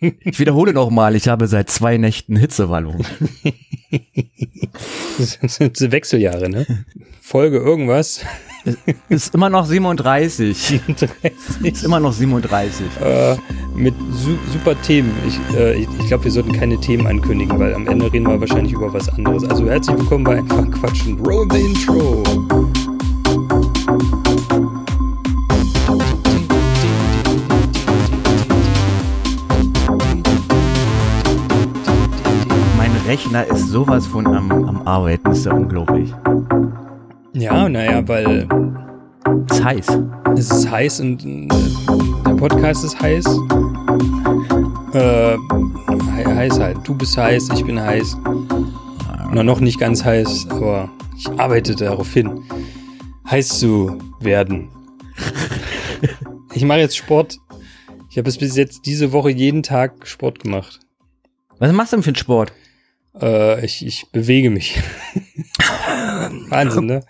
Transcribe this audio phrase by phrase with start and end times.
[0.00, 3.04] Ich wiederhole nochmal, ich habe seit zwei Nächten Hitzewallung.
[5.18, 6.66] Das sind Wechseljahre, ne?
[7.20, 8.20] Folge irgendwas.
[9.08, 10.56] Ist immer noch 37.
[10.56, 11.20] 37.
[11.62, 12.86] Ist immer noch 37.
[13.02, 13.36] Äh,
[13.74, 15.12] mit su super Themen.
[15.26, 18.40] Ich, äh, ich, ich glaube, wir sollten keine Themen ankündigen, weil am Ende reden wir
[18.40, 19.44] wahrscheinlich über was anderes.
[19.44, 21.18] Also herzlich willkommen bei Einfach Quatschen.
[21.20, 22.22] Roll the Intro.
[33.30, 36.12] Mein Rechner ist sowas von am, am Arbeiten, ist ja unglaublich.
[37.34, 38.48] Ja, naja, weil
[39.50, 39.86] Ist heiß.
[40.36, 41.48] es ist heiß und äh,
[42.26, 43.26] der Podcast ist heiß.
[44.94, 45.36] Äh,
[46.16, 46.78] he- heiß halt.
[46.84, 48.16] Du bist heiß, ich bin heiß.
[49.32, 52.42] Na, noch nicht ganz heiß, aber ich arbeite darauf hin,
[53.30, 54.68] heiß zu werden.
[56.54, 57.38] ich mache jetzt Sport.
[58.10, 60.80] Ich habe bis jetzt diese Woche jeden Tag Sport gemacht.
[61.58, 62.52] Was machst du denn für einen Sport?
[63.20, 64.80] Äh, ich, ich bewege mich.
[66.48, 67.04] Wahnsinn, ne?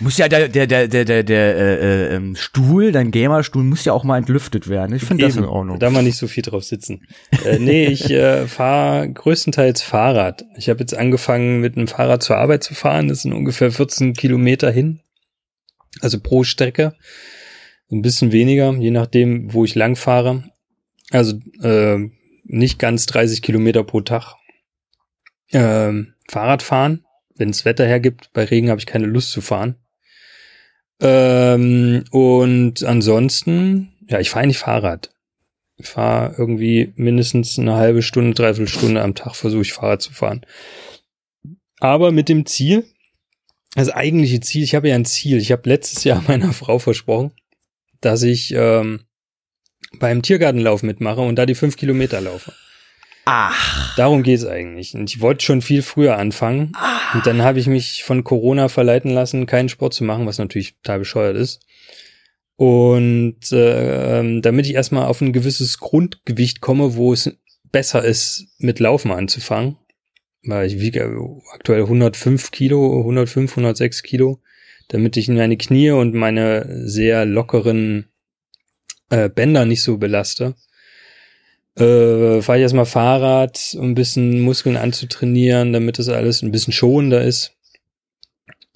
[0.00, 3.92] muss ja der, der, der, der, der, der äh, ähm, Stuhl, dein Gamerstuhl, muss ja
[3.92, 4.94] auch mal entlüftet werden.
[4.96, 5.78] Ich finde das in Ordnung.
[5.78, 7.06] Da mal nicht so viel drauf sitzen.
[7.44, 10.44] äh, nee, ich äh, fahre größtenteils Fahrrad.
[10.56, 13.08] Ich habe jetzt angefangen, mit einem Fahrrad zur Arbeit zu fahren.
[13.08, 15.00] Das sind ungefähr 14 Kilometer hin.
[16.00, 16.94] Also pro Strecke.
[17.90, 20.44] Ein bisschen weniger, je nachdem, wo ich lang fahre.
[21.10, 21.98] Also äh,
[22.44, 24.34] nicht ganz 30 Kilometer pro Tag.
[25.52, 27.04] Ähm, Fahrrad fahren,
[27.34, 28.30] wenn es Wetter hergibt.
[28.32, 29.76] Bei Regen habe ich keine Lust zu fahren.
[31.00, 35.10] Ähm, und ansonsten, ja, ich fahre eigentlich Fahrrad.
[35.76, 40.12] Ich fahre irgendwie mindestens eine halbe Stunde, dreiviertel Stunde am Tag versuche ich Fahrrad zu
[40.12, 40.46] fahren.
[41.80, 42.84] Aber mit dem Ziel,
[43.74, 45.38] das eigentliche Ziel, ich habe ja ein Ziel.
[45.38, 47.32] Ich habe letztes Jahr meiner Frau versprochen,
[48.00, 49.00] dass ich ähm,
[49.98, 52.52] beim Tiergartenlauf mitmache und da die fünf Kilometer laufe.
[53.24, 53.94] Ach.
[53.96, 54.94] Darum geht's eigentlich.
[54.94, 56.72] Und ich wollte schon viel früher anfangen.
[57.14, 60.74] Und dann habe ich mich von Corona verleiten lassen, keinen Sport zu machen, was natürlich
[60.76, 61.60] total bescheuert ist.
[62.56, 67.36] Und äh, damit ich erstmal auf ein gewisses Grundgewicht komme, wo es
[67.70, 69.78] besser ist, mit Laufen anzufangen,
[70.44, 71.16] weil ich wiege
[71.54, 74.40] aktuell 105 Kilo, 105, 106 Kilo,
[74.88, 78.11] damit ich meine Knie und meine sehr lockeren
[79.12, 80.54] äh, Bänder nicht so belaste,
[81.76, 86.72] äh, fahre ich erstmal Fahrrad, um ein bisschen Muskeln anzutrainieren, damit das alles ein bisschen
[86.72, 87.52] schonender ist.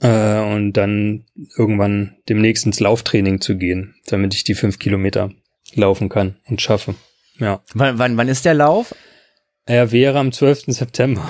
[0.00, 1.24] Äh, und dann
[1.56, 5.30] irgendwann demnächst ins Lauftraining zu gehen, damit ich die fünf Kilometer
[5.74, 6.94] laufen kann und schaffe.
[7.38, 7.62] Ja.
[7.72, 8.94] Wann, wann, wann ist der Lauf?
[9.64, 10.64] Er wäre am 12.
[10.68, 11.28] September.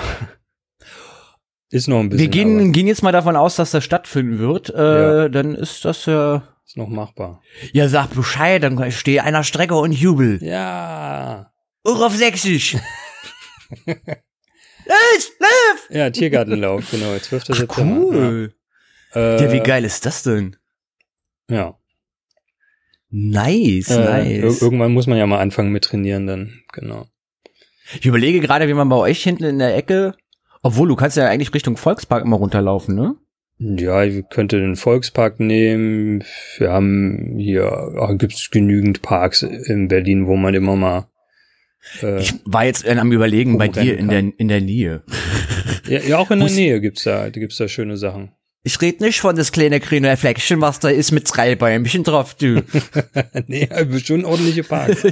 [1.69, 2.25] Ist noch ein bisschen.
[2.25, 4.69] Wir gehen, aber gehen jetzt mal davon aus, dass das stattfinden wird.
[4.69, 4.73] Äh,
[5.23, 5.29] Ja.
[5.29, 6.43] Dann ist das ja.
[6.77, 7.41] Ist noch machbar.
[7.73, 10.41] Ja, sag Bescheid, dann stehe einer Strecke und jubel.
[10.43, 11.51] Ja.
[11.83, 12.75] Uhr auf Sächsisch.
[13.85, 15.87] Los, lauf!
[15.89, 17.17] Ja, Tiergartenlauf, genau.
[17.17, 17.43] 12.
[17.49, 18.01] Ach, September.
[18.07, 18.53] cool.
[19.13, 19.41] Ja.
[19.41, 20.55] Ja, wie geil ist das denn?
[21.49, 21.75] Ja.
[23.09, 24.61] Nice, Äh, nice.
[24.61, 27.07] irgendwann muss man ja mal anfangen mit trainieren dann, genau.
[27.99, 30.13] Ich überlege gerade, wie man bei euch hinten in der Ecke,
[30.61, 33.15] obwohl du kannst ja eigentlich Richtung Volkspark immer runterlaufen, ne?
[33.59, 36.23] Ja, ich könnte den Volkspark nehmen.
[36.57, 41.07] Wir haben hier, ach, gibt's genügend Parks in Berlin, wo man immer mal.
[42.03, 45.03] Äh, Ich war jetzt äh, am überlegen, bei dir in der, in der Nähe.
[45.87, 48.31] ja, ja, auch in der muss- Nähe gibt's da, da gibt's da schöne Sachen.
[48.63, 52.33] Ich rede nicht von das kleine grüne Fleckchen, was da ist mit drei Bäumchen drauf,
[52.35, 52.63] du.
[53.47, 53.69] nee,
[54.03, 55.03] schon ordentliche Parks.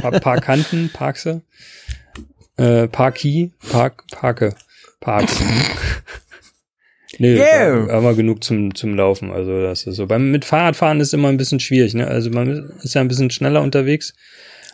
[0.00, 1.42] Paar, paar Kanten, Parkse.
[2.56, 4.54] Äh, Parki, Park, Parke,
[5.00, 5.40] Parks.
[7.22, 8.02] nee, Yeah.
[8.02, 9.30] wir genug zum, zum Laufen.
[9.30, 10.06] Also das ist so.
[10.06, 12.06] Beim mit Fahrradfahren ist immer ein bisschen schwierig, ne?
[12.06, 14.14] Also man ist ja ein bisschen schneller unterwegs.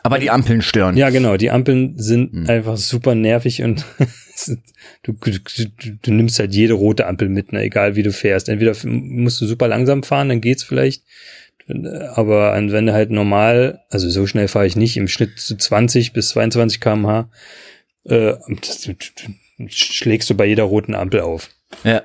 [0.05, 0.97] Aber die Ampeln stören.
[0.97, 1.37] Ja, genau.
[1.37, 2.49] Die Ampeln sind Hm.
[2.49, 3.85] einfach super nervig und
[5.03, 7.63] du, du, du, du nimmst halt jede rote Ampel mit, ne?
[7.63, 8.49] egal wie du fährst.
[8.49, 11.03] Entweder musst du super langsam fahren, dann geht's vielleicht.
[12.15, 15.57] Aber an- wenn du halt normal, also so schnell fahre ich nicht, im Schnitt zu
[15.57, 17.29] 20 bis 22 kmh,
[18.05, 18.89] äh, das,
[19.69, 21.51] schlägst du bei jeder roten Ampel auf.
[21.85, 22.03] Ja.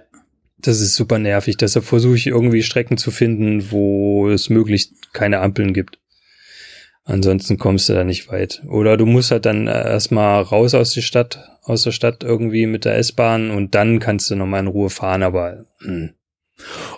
[0.63, 1.57] Das ist super nervig.
[1.57, 5.99] Deshalb versuche ich irgendwie Strecken zu finden, wo es möglichst keine Ampeln gibt.
[7.05, 8.63] Ansonsten kommst du da nicht weit.
[8.69, 12.85] Oder du musst halt dann erstmal raus aus der Stadt, aus der Stadt irgendwie mit
[12.85, 16.11] der S-Bahn und dann kannst du nochmal in Ruhe fahren, aber hm.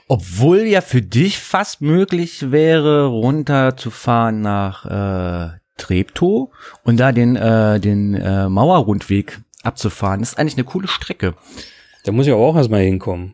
[0.08, 6.52] Obwohl ja für dich fast möglich wäre, runterzufahren nach äh, Treptow
[6.84, 10.20] und da den, äh, den äh, Mauerrundweg abzufahren.
[10.20, 11.34] Das ist eigentlich eine coole Strecke.
[12.04, 13.34] da muss ich aber auch erstmal hinkommen.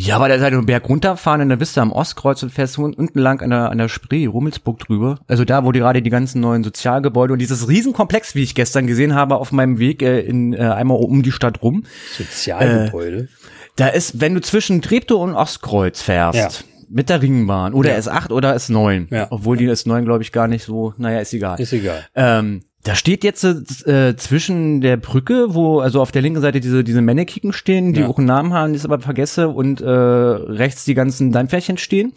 [0.00, 2.50] Ja, aber da seid ihr einen Berg runterfahren und dann bist du am Ostkreuz und
[2.50, 5.18] fährst unten lang an der, an der Spree, Rummelsburg drüber.
[5.26, 8.86] Also da, wo die gerade die ganzen neuen Sozialgebäude und dieses Riesenkomplex, wie ich gestern
[8.86, 11.82] gesehen habe, auf meinem Weg äh, in äh, einmal um die Stadt rum.
[12.16, 13.22] Sozialgebäude?
[13.22, 13.26] Äh,
[13.74, 16.48] da ist, wenn du zwischen Treptow und Ostkreuz fährst, ja.
[16.88, 17.98] mit der Ringbahn oder ja.
[17.98, 19.26] S8 oder S9, ja.
[19.30, 21.60] obwohl die S9 glaube ich gar nicht so, naja, ist egal.
[21.60, 22.06] Ist egal.
[22.14, 26.84] Ähm, da steht jetzt äh, zwischen der Brücke, wo also auf der linken Seite diese
[26.84, 28.06] diese Männekicken stehen, die ja.
[28.06, 32.12] auch einen Namen haben, die ich aber vergesse, und äh, rechts die ganzen Dampferchen stehen.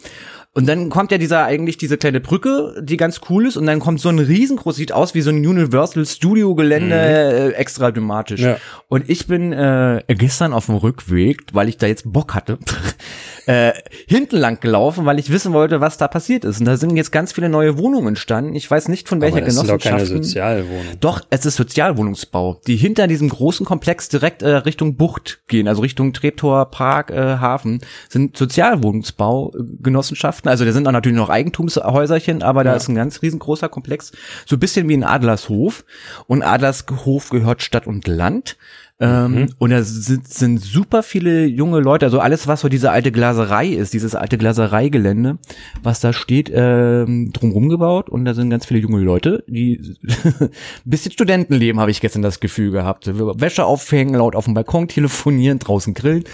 [0.54, 3.80] Und dann kommt ja dieser eigentlich diese kleine Brücke, die ganz cool ist, und dann
[3.80, 6.92] kommt so ein riesengroß, sieht aus wie so ein Universal Studio Gelände, mhm.
[6.92, 8.40] äh, extra dramatisch.
[8.40, 8.58] Ja.
[8.88, 12.58] Und ich bin äh, gestern auf dem Rückweg, weil ich da jetzt Bock hatte,
[13.46, 13.72] äh,
[14.06, 16.58] hinten lang gelaufen, weil ich wissen wollte, was da passiert ist.
[16.60, 18.54] Und da sind jetzt ganz viele neue Wohnungen entstanden.
[18.54, 20.02] Ich weiß nicht von welcher Aber das Genossenschaft.
[20.02, 20.98] Ist doch keine Sozialwohnung.
[21.00, 25.82] Doch, es ist Sozialwohnungsbau, die hinter diesem großen Komplex direkt äh, Richtung Bucht gehen, also
[25.82, 29.52] Richtung Treptower Park, äh, Hafen, sind Sozialwohnungsbau
[29.82, 30.48] Genossenschaften Ortschaften.
[30.48, 32.76] Also da sind auch natürlich noch Eigentumshäuserchen, aber da ja.
[32.76, 34.12] ist ein ganz riesengroßer Komplex.
[34.46, 35.84] So ein bisschen wie ein Adlershof.
[36.26, 38.56] Und Adlershof gehört Stadt und Land.
[39.04, 39.48] Ähm, mhm.
[39.58, 43.66] Und da sind, sind super viele junge Leute, also alles, was so diese alte Glaserei
[43.66, 45.38] ist, dieses alte Glasereigelände,
[45.82, 48.08] was da steht, ähm, drumherum gebaut.
[48.08, 49.96] Und da sind ganz viele junge Leute, die
[50.84, 53.06] bisschen Studentenleben, habe ich gestern das Gefühl gehabt.
[53.08, 56.24] Wäsche aufhängen, laut auf dem Balkon telefonieren, draußen grillen.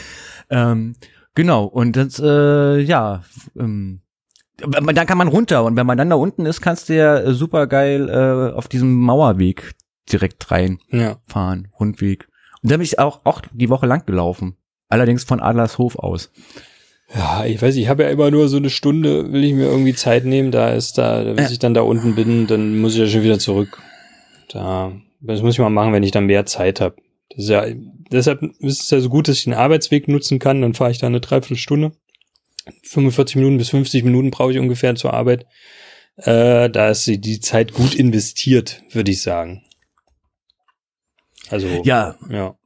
[0.50, 0.94] Ähm,
[1.38, 3.22] Genau, und das, äh, ja,
[3.56, 4.00] ähm,
[4.56, 7.68] dann kann man runter und wenn man dann da unten ist, kannst du ja super
[7.68, 9.70] geil äh, auf diesem Mauerweg
[10.12, 11.18] direkt rein ja.
[11.28, 12.26] fahren, Rundweg.
[12.62, 14.56] Und da bin ich auch, auch die Woche lang gelaufen.
[14.88, 16.30] Allerdings von Adlershof aus.
[17.14, 19.94] Ja, ich weiß, ich habe ja immer nur so eine Stunde, will ich mir irgendwie
[19.94, 21.50] Zeit nehmen, da ist da, wenn ja.
[21.50, 23.80] ich dann da unten bin, dann muss ich ja schon wieder zurück.
[24.48, 26.96] Da, das muss ich mal machen, wenn ich dann mehr Zeit habe.
[27.30, 27.64] Das ist ja,
[28.10, 30.60] deshalb ist es ja so gut, dass ich den Arbeitsweg nutzen kann.
[30.60, 31.92] Dann fahre ich da eine Dreiviertelstunde.
[32.82, 35.46] 45 Minuten bis 50 Minuten brauche ich ungefähr zur Arbeit.
[36.16, 39.62] Äh, da ist die Zeit gut investiert, würde ich sagen.
[41.50, 42.16] Also, ja.
[42.30, 42.56] ja.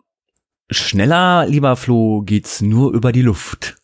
[0.70, 3.76] Schneller, lieber Flo, geht's nur über die Luft.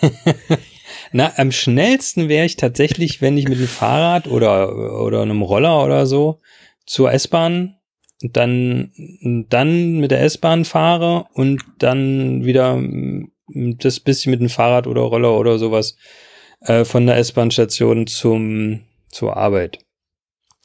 [1.12, 5.84] Na, am schnellsten wäre ich tatsächlich, wenn ich mit dem Fahrrad oder, oder einem Roller
[5.84, 6.40] oder so
[6.86, 7.76] zur S-Bahn
[8.20, 8.90] dann,
[9.48, 12.82] dann mit der S-Bahn fahre und dann wieder
[13.48, 15.96] das bisschen mit dem Fahrrad oder Roller oder sowas
[16.60, 19.78] äh, von der S-Bahn-Station zum zur Arbeit.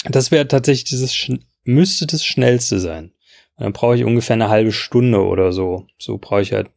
[0.06, 1.30] Das wäre tatsächlich dieses
[1.64, 3.12] müsste das schnellste sein.
[3.60, 5.86] Und dann brauche ich ungefähr eine halbe Stunde oder so.
[5.98, 6.70] So brauche ich halt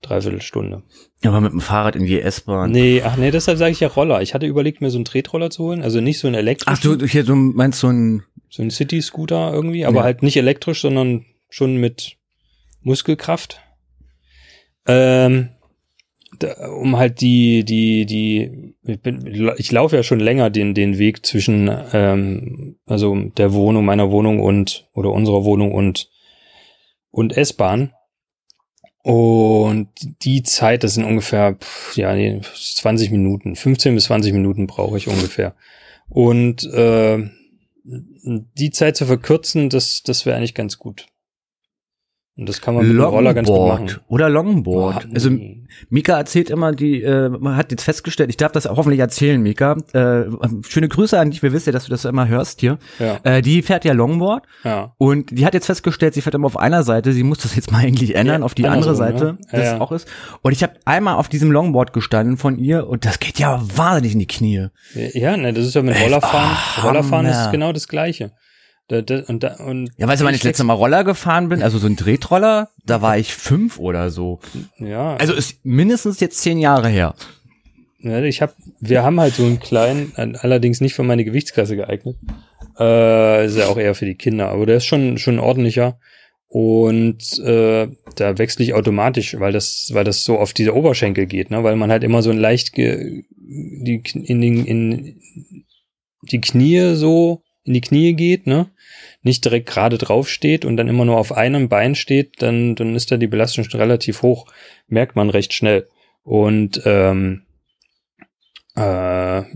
[0.00, 0.82] dreiviertel Stunde.
[1.22, 2.70] Aber mit dem Fahrrad in die S-Bahn.
[2.70, 4.22] Nee, ach nee, deshalb sage ich ja Roller.
[4.22, 6.74] Ich hatte überlegt, mir so einen Tretroller zu holen, also nicht so einen elektrischen.
[6.74, 10.04] Ach du, hier, du meinst so ein so ein City-Scooter irgendwie, aber ja.
[10.04, 12.16] halt nicht elektrisch, sondern schon mit
[12.80, 13.60] Muskelkraft.
[14.86, 15.50] Ähm,
[16.44, 21.24] um halt die, die, die, ich, bin, ich laufe ja schon länger den, den Weg
[21.24, 26.10] zwischen, ähm, also der Wohnung, meiner Wohnung und, oder unserer Wohnung und,
[27.10, 27.92] und S-Bahn.
[29.02, 29.88] Und
[30.22, 31.56] die Zeit, das sind ungefähr,
[31.94, 35.54] ja, 20 Minuten, 15 bis 20 Minuten brauche ich ungefähr.
[36.08, 37.30] Und äh,
[37.82, 41.06] die Zeit zu verkürzen, das, das wäre eigentlich ganz gut.
[42.36, 44.00] Und das kann man mit Longboard dem Roller ganz gut machen.
[44.08, 45.08] Oder Longboard.
[45.10, 45.30] Oh, also
[45.88, 49.76] Mika erzählt immer, die, äh, man hat jetzt festgestellt, ich darf das hoffentlich erzählen, Mika.
[49.92, 50.24] Äh,
[50.66, 52.78] schöne Grüße an dich, wir wissen ja, dass du das immer hörst hier.
[52.98, 53.18] Ja.
[53.24, 54.94] Äh, die fährt ja Longboard ja.
[54.96, 57.72] und die hat jetzt festgestellt, sie fährt immer auf einer Seite, sie muss das jetzt
[57.72, 59.38] mal eigentlich ändern, ja, auf die andere Seite, ne?
[59.50, 60.08] das auch ist.
[60.42, 64.14] Und ich habe einmal auf diesem Longboard gestanden von ihr und das geht ja wahnsinnig
[64.14, 64.66] in die Knie.
[64.94, 66.56] Ja, ne, das ist ja mit Rollerfahren.
[66.82, 68.32] Rollerfahren ist genau das Gleiche.
[68.90, 71.48] Da, da, und da, und ja, weißt du, wann ich das letzte Mal Roller gefahren
[71.48, 74.40] bin, also so ein Tretroller, da war ich fünf oder so.
[74.78, 75.14] Ja.
[75.14, 77.14] Also ist mindestens jetzt zehn Jahre her.
[78.00, 82.16] Ja, ich hab, wir haben halt so einen kleinen, allerdings nicht für meine Gewichtsklasse geeignet.
[82.80, 86.00] Äh, ist ja auch eher für die Kinder, aber der ist schon schon ordentlicher.
[86.48, 91.52] Und äh, da wechsle ich automatisch, weil das, weil das so auf diese Oberschenkel geht,
[91.52, 91.62] ne?
[91.62, 95.20] Weil man halt immer so ein leicht ge, die in den in
[96.22, 98.70] die Knie so in die Knie geht, ne?
[99.22, 102.94] nicht direkt gerade drauf steht und dann immer nur auf einem Bein steht, dann, dann
[102.94, 104.46] ist da die Belastung schon relativ hoch.
[104.86, 105.88] Merkt man recht schnell.
[106.22, 107.42] Und ähm,
[108.76, 108.80] äh,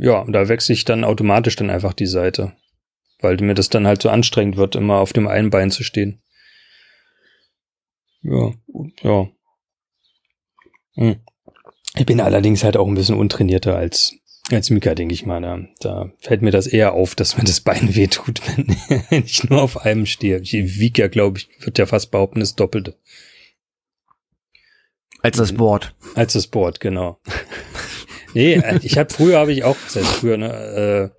[0.05, 2.53] ja, da wechsle ich dann automatisch dann einfach die Seite.
[3.21, 6.21] Weil mir das dann halt so anstrengend wird, immer auf dem einen Bein zu stehen.
[8.23, 8.53] Ja,
[9.03, 9.29] ja.
[10.95, 11.17] Hm.
[11.97, 14.17] Ich bin allerdings halt auch ein bisschen untrainierter als
[14.51, 17.61] als Mika, denke ich mal, da, da fällt mir das eher auf, dass mir das
[17.61, 18.67] Bein wehtut, wenn,
[19.09, 20.41] wenn ich nur auf einem stehe.
[20.41, 22.97] Ich wiege ja, glaube ich, würde ja fast behaupten, das Doppelte.
[25.23, 25.95] Als das Board.
[26.15, 27.19] Als das Board, genau.
[28.35, 31.13] nee, äh, ich habe früher habe ich auch, das heißt früher, ne,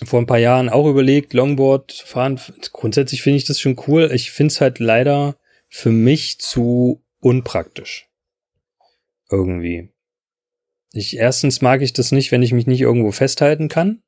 [0.00, 2.40] äh, vor ein paar Jahren auch überlegt, Longboard zu fahren.
[2.72, 4.10] Grundsätzlich finde ich das schon cool.
[4.12, 5.36] Ich finde es halt leider
[5.68, 8.08] für mich zu unpraktisch.
[9.30, 9.93] Irgendwie.
[10.94, 14.02] Ich, erstens mag ich das nicht, wenn ich mich nicht irgendwo festhalten kann.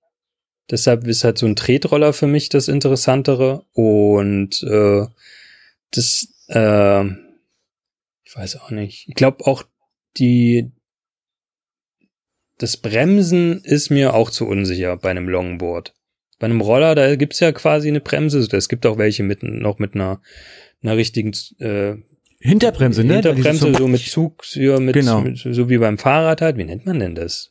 [0.70, 3.64] Deshalb ist halt so ein Tretroller für mich das Interessantere.
[3.72, 5.06] Und äh,
[5.90, 9.08] das, äh, ich weiß auch nicht.
[9.08, 9.64] Ich glaube auch
[10.16, 10.70] die,
[12.58, 15.92] das Bremsen ist mir auch zu unsicher bei einem Longboard.
[16.38, 18.46] Bei einem Roller, da gibt's ja quasi eine Bremse.
[18.56, 20.20] Es gibt auch welche mit noch mit einer,
[20.82, 21.96] einer richtigen äh,
[22.46, 23.14] Hinterbremse, ne?
[23.14, 25.20] Hinterbremse, so, so mit Zug, ja, mit, genau.
[25.20, 26.56] mit, so wie beim Fahrrad halt.
[26.56, 27.50] Wie nennt man denn das?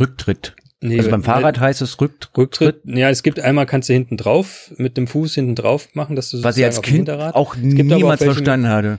[0.00, 0.54] Rücktritt.
[0.80, 2.82] Nee, also beim Fahrrad heißt es Rückt Rücktritt.
[2.84, 6.30] Ja, es gibt einmal kannst du hinten drauf mit dem Fuß hinten drauf machen, dass
[6.30, 8.98] du was ich als Kind auch niemals auch verstanden hatte,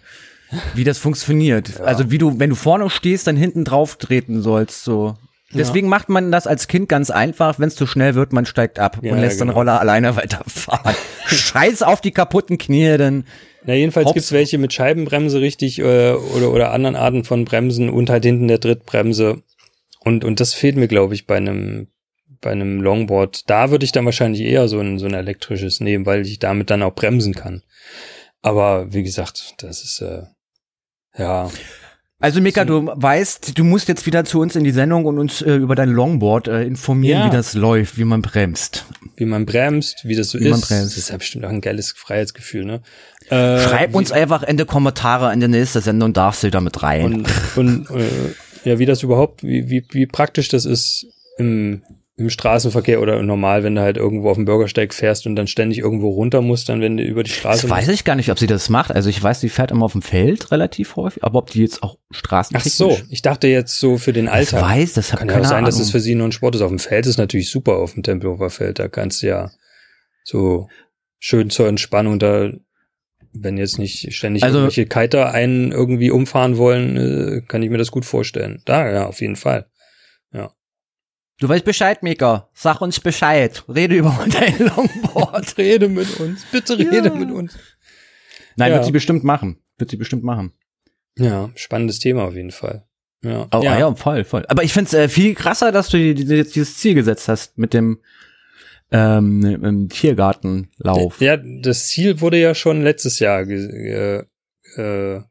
[0.74, 1.70] wie das funktioniert.
[1.77, 1.86] Ja.
[1.86, 5.15] Also wie du, wenn du vorne stehst, dann hinten drauf treten sollst, so.
[5.53, 5.91] Deswegen ja.
[5.91, 7.60] macht man das als Kind ganz einfach.
[7.60, 9.51] Wenn es zu schnell wird, man steigt ab ja, und lässt genau.
[9.51, 10.96] den Roller alleine weiterfahren.
[11.27, 13.25] Scheiß auf die kaputten Knie, denn
[13.65, 18.10] na, jedenfalls gibt's welche mit Scheibenbremse richtig äh, oder, oder anderen Arten von Bremsen und
[18.10, 19.41] halt hinten der Drittbremse.
[20.00, 21.88] Und, und das fehlt mir, glaube ich, bei einem,
[22.41, 23.50] bei einem Longboard.
[23.50, 26.69] Da würde ich dann wahrscheinlich eher so ein, so ein elektrisches nehmen, weil ich damit
[26.69, 27.63] dann auch bremsen kann.
[28.41, 30.24] Aber wie gesagt, das ist äh,
[31.17, 31.50] ja.
[32.19, 35.41] Also Mika, du weißt, du musst jetzt wieder zu uns in die Sendung und uns
[35.41, 37.25] äh, über dein Longboard äh, informieren, ja.
[37.27, 38.86] wie das läuft, wie man bremst.
[39.17, 40.51] Wie man bremst, wie das so wie ist.
[40.51, 40.86] Man bremst.
[40.86, 42.81] Das ist ja bestimmt auch ein geiles Freiheitsgefühl, ne?
[43.29, 47.25] Äh, Schreib uns einfach in die Kommentare in der nächsten Sendung, darfst du damit rein.
[47.55, 51.82] Und, und äh, ja, wie das überhaupt, wie, wie, wie praktisch das ist im,
[52.17, 55.79] im Straßenverkehr oder normal, wenn du halt irgendwo auf dem Bürgersteig fährst und dann ständig
[55.79, 57.63] irgendwo runter musst, dann wenn du über die Straße.
[57.63, 58.91] Das weiß ich gar nicht, ob sie das macht.
[58.91, 61.84] Also ich weiß, sie fährt immer auf dem Feld relativ häufig, aber ob die jetzt
[61.84, 62.55] auch Straßen.
[62.55, 64.62] Ach so, ich dachte jetzt so für den Alltag.
[64.62, 65.65] Ich weiß, das hat kann ja auch sein, Ahnung.
[65.65, 66.62] dass es für sie nur ein Sport ist.
[66.62, 68.79] Auf dem Feld ist natürlich super auf dem Tempelhofer Feld.
[68.79, 69.51] Da kannst du ja
[70.24, 70.70] so
[71.20, 72.51] schön zur Entspannung da
[73.37, 77.77] wenn jetzt nicht ständig also, irgendwelche Kiter einen irgendwie umfahren wollen, äh, kann ich mir
[77.77, 78.61] das gut vorstellen.
[78.65, 79.67] Da, ja, auf jeden Fall.
[80.33, 80.51] Ja.
[81.39, 82.49] Du weißt Bescheid, Mika.
[82.53, 83.63] Sag uns Bescheid.
[83.67, 85.57] Rede über dein Longboard.
[85.57, 86.45] rede mit uns.
[86.51, 87.13] Bitte rede ja.
[87.13, 87.57] mit uns.
[88.55, 88.77] Nein, ja.
[88.77, 89.57] wird sie bestimmt machen.
[89.77, 90.53] Wird sie bestimmt machen.
[91.17, 92.85] Ja, spannendes Thema auf jeden Fall.
[93.21, 93.79] Ja, oh, ja.
[93.79, 94.45] ja voll, voll.
[94.47, 97.99] Aber ich find's äh, viel krasser, dass du jetzt dieses Ziel gesetzt hast mit dem
[98.91, 101.19] ähm, im Tiergartenlauf.
[101.19, 104.25] Ja, das Ziel wurde ja schon letztes Jahr ge
[104.77, 105.21] äh, äh,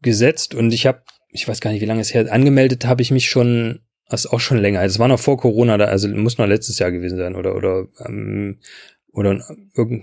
[0.00, 3.10] gesetzt und ich habe, ich weiß gar nicht, wie lange es her, angemeldet habe ich
[3.10, 4.80] mich schon, das ist auch schon länger.
[4.80, 7.54] Also es war noch vor Corona, da, also muss noch letztes Jahr gewesen sein oder
[7.56, 8.58] oder ähm,
[9.12, 9.42] oder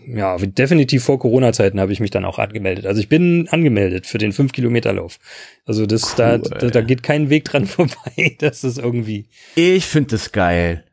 [0.07, 2.85] ja, definitiv vor Corona-Zeiten habe ich mich dann auch angemeldet.
[2.85, 5.19] Also ich bin angemeldet für den 5-Kilometer-Lauf.
[5.65, 6.15] Also das, cool.
[6.17, 9.27] da, da, da geht kein Weg dran vorbei, dass das irgendwie.
[9.55, 10.83] Ich finde das geil.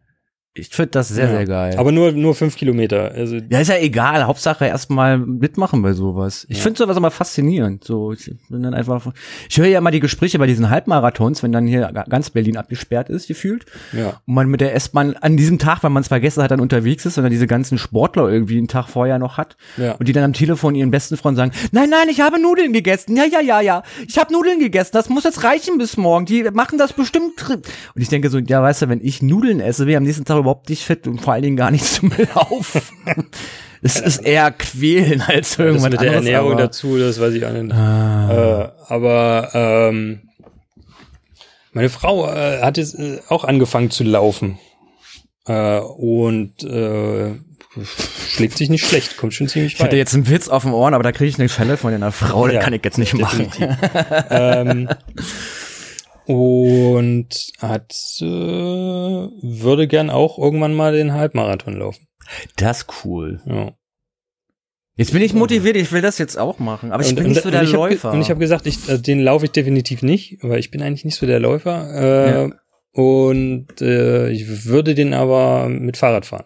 [0.54, 1.30] Ich finde das sehr, ja.
[1.30, 1.76] sehr geil.
[1.78, 3.12] Aber nur, nur fünf Kilometer.
[3.12, 4.24] Also ja, ist ja egal.
[4.24, 6.44] Hauptsache erstmal mitmachen bei sowas.
[6.50, 6.62] Ich ja.
[6.64, 7.84] finde sowas immer faszinierend.
[7.84, 9.14] So, ich bin dann einfach,
[9.48, 13.08] ich höre ja immer die Gespräche bei diesen Halbmarathons, wenn dann hier ganz Berlin abgesperrt
[13.08, 13.64] ist, gefühlt.
[13.94, 14.20] Ja.
[14.26, 17.06] Und man mit der S-Bahn an diesem Tag, weil man es vergessen hat, dann unterwegs
[17.06, 19.56] ist und dann diese ganzen Sportler irgendwie einen Tag vorher noch hat.
[19.78, 19.92] Ja.
[19.92, 23.16] Und die dann am Telefon ihren besten Freund sagen, nein, nein, ich habe Nudeln gegessen.
[23.16, 23.82] Ja, ja, ja, ja.
[24.06, 24.90] Ich habe Nudeln gegessen.
[24.92, 26.26] Das muss jetzt reichen bis morgen.
[26.26, 27.42] Die machen das bestimmt.
[27.48, 30.41] Und ich denke so, ja, weißt du, wenn ich Nudeln esse, wir am nächsten Tag
[30.42, 32.82] überhaupt nicht fit und vor allen Dingen gar nicht zum Laufen.
[33.82, 37.52] es ist eher quälen als irgendwas das mit der Ernährung dazu, das weiß ich auch
[37.52, 37.72] nicht.
[37.72, 38.70] Ah.
[38.88, 40.20] Äh, aber ähm,
[41.72, 44.58] meine Frau äh, hat jetzt äh, auch angefangen zu laufen
[45.46, 47.32] äh, und äh,
[48.28, 49.80] schlägt sich nicht schlecht, kommt schon ziemlich weit.
[49.80, 51.92] Ich hatte jetzt einen Witz auf dem Ohren, aber da kriege ich eine Schelle von
[51.94, 53.50] einer Frau, ja, kann ich jetzt nicht machen.
[54.30, 54.88] ähm,
[56.26, 62.06] und hat äh, würde gern auch irgendwann mal den Halbmarathon laufen.
[62.56, 63.40] Das ist cool.
[63.46, 63.72] Ja.
[64.94, 67.42] Jetzt bin ich motiviert, ich will das jetzt auch machen, aber ich und, bin nicht
[67.42, 68.08] so der und Läufer.
[68.08, 70.82] Hab, und ich habe gesagt, ich, also den laufe ich definitiv nicht, weil ich bin
[70.82, 71.90] eigentlich nicht so der Läufer.
[71.94, 72.50] Äh, ja.
[72.92, 76.44] Und äh, ich würde den aber mit Fahrrad fahren.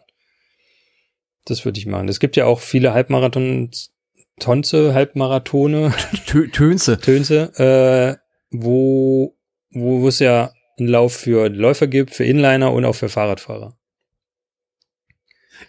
[1.45, 2.09] Das würde ich machen.
[2.09, 3.93] Es gibt ja auch viele Halbmarathons,
[4.39, 5.93] Tonze, Halbmarathone.
[6.53, 7.01] Tönse.
[7.01, 8.17] Tönse, äh,
[8.51, 9.36] wo
[9.77, 13.77] wo, wo es ja einen Lauf für Läufer gibt, für Inliner und auch für Fahrradfahrer.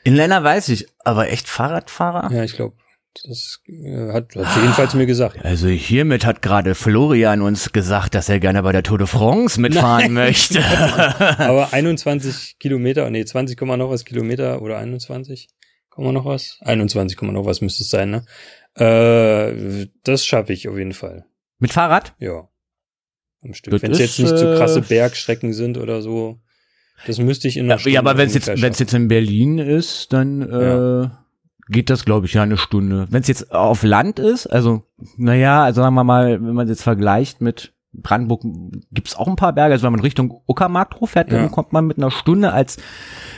[0.04, 2.32] Inliner weiß ich, aber echt Fahrradfahrer?
[2.34, 2.76] Ja, ich glaube.
[3.26, 5.44] Das äh, hat, hat sie jedenfalls mir gesagt.
[5.44, 9.60] Also hiermit hat gerade Florian uns gesagt, dass er gerne bei der Tour de France
[9.60, 10.26] mitfahren Nein.
[10.26, 10.64] möchte.
[11.40, 15.48] Aber 21 Kilometer, nee, 20, noch was Kilometer oder 21,
[15.98, 16.60] noch was?
[16.62, 18.26] 21, noch was müsste es sein, ne?
[18.76, 21.26] Äh, das schaffe ich auf jeden Fall.
[21.58, 22.14] Mit Fahrrad?
[22.20, 22.50] Ja.
[23.44, 23.82] Am Stück.
[23.82, 26.40] Wenn es jetzt nicht so krasse äh, Bergstrecken sind oder so,
[27.06, 28.80] das müsste ich in einer Ja, Stunde ja aber wenn es jetzt, ungefähr wenn es
[28.80, 31.10] jetzt in Berlin ist, dann äh,
[31.70, 33.08] geht das, glaube ich, ja eine Stunde.
[33.12, 34.84] Wenn es jetzt auf Land ist, also
[35.18, 38.44] naja, also sagen wir mal, wenn man jetzt vergleicht mit Brandenburg,
[38.92, 39.74] gibt's auch ein paar Berge.
[39.74, 41.40] Also wenn man Richtung Uckermark hoch fährt, Ja.
[41.40, 42.78] dann kommt man mit einer Stunde als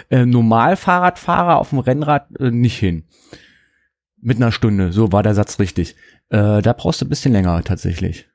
[0.09, 3.03] äh, Normalfahrradfahrer auf dem Rennrad äh, nicht hin.
[4.21, 5.95] Mit einer Stunde, so war der Satz richtig.
[6.29, 8.27] Äh, da brauchst du ein bisschen länger tatsächlich.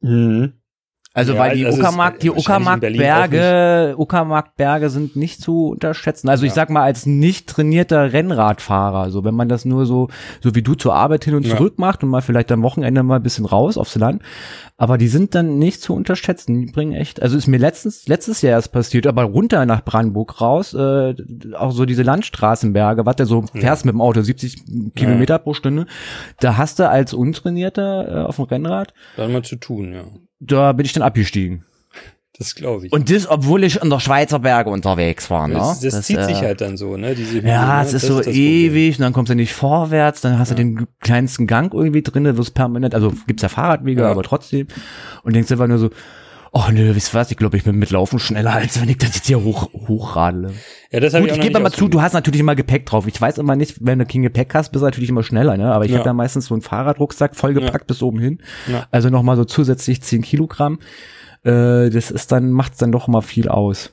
[0.00, 0.52] Mhm.
[1.20, 6.28] Also Ja, weil die Uckermark, die in Berlin Uckermarkberge, Uckermarkberge sind nicht zu unterschätzen.
[6.28, 6.54] Also ich Ja.
[6.56, 10.08] sag mal als nicht trainierter Rennradfahrer, so wenn man das nur so
[10.40, 11.56] so wie du zur Arbeit hin und Ja.
[11.56, 14.22] zurück macht und mal vielleicht am Wochenende mal ein bisschen raus aufs Land,
[14.76, 16.58] aber die sind dann nicht zu unterschätzen.
[16.66, 20.40] Die bringen echt, also ist mir letztens letztes Jahr erst passiert, aber runter nach Brandenburg
[20.40, 21.14] raus, äh,
[21.54, 25.86] auch so diese Landstraßenberge, was der so fährst mit dem Auto 70 Kilometer pro Stunde,
[26.40, 30.04] da hast du als Untrainierter äh, auf dem Rennrad, Da hat man zu tun, ja.
[30.40, 31.64] Da bin ich dann abgestiegen.
[32.38, 32.92] Das glaube ich.
[32.92, 35.54] Und das, obwohl ich in der Schweizer Berge unterwegs war, ne?
[35.54, 37.14] das, das, zieht äh, sich halt dann so, ne?
[37.14, 37.82] Diese Ja, ne?
[37.82, 38.42] es ist Das so das Problem.
[38.42, 42.24] ewig und dann kommst du nicht vorwärts, dann hast du den kleinsten Gang irgendwie drin,
[42.38, 44.10] wirst permanent, also gibt's ja Fahrradwege, Ja.
[44.10, 44.68] aber trotzdem.
[45.22, 45.90] Und denkst einfach nur so,
[46.52, 49.14] oh nö, wisst was, ich glaube, ich bin mit Laufen schneller, als wenn ich das
[49.14, 50.52] jetzt hier hoch, hochradle.
[50.90, 53.06] Ja, das Gut, ich ich gebe mal zu, du hast natürlich immer Gepäck drauf.
[53.06, 55.72] Ich weiß immer nicht, wenn du kein Gepäck hast, bist du natürlich immer schneller, ne?
[55.72, 55.98] Aber ich Ja.
[55.98, 58.38] habe da meistens so einen Fahrradrucksack vollgepackt bis oben hin.
[58.66, 58.86] Ja.
[58.90, 60.78] Also nochmal so zusätzlich 10 Kilogramm.
[61.44, 63.92] Äh, das ist dann, macht's dann doch mal viel aus.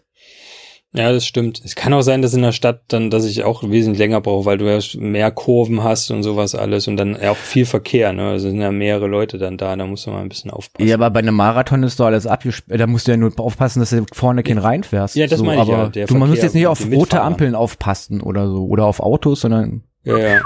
[0.94, 1.62] Ja, das stimmt.
[1.64, 4.46] Es kann auch sein, dass in der Stadt dann, dass ich auch wesentlich länger brauche,
[4.46, 8.30] weil du ja mehr Kurven hast und sowas alles und dann auch viel Verkehr, ne?
[8.30, 10.88] Also sind ja mehrere Leute dann da, da musst du mal ein bisschen aufpassen.
[10.88, 12.80] Ja, aber bei einem Marathon ist doch alles abgesperrt.
[12.80, 15.16] Da musst du ja nur aufpassen, dass du vorne kein reinfährst.
[15.18, 16.92] Ja, das so, meine ich aber ja, der Du man musst Verkehr jetzt nicht auf
[16.92, 17.22] rote.
[17.22, 18.66] Ampeln aufpassen oder so.
[18.66, 20.42] Oder auf Autos, sondern Ja, ja.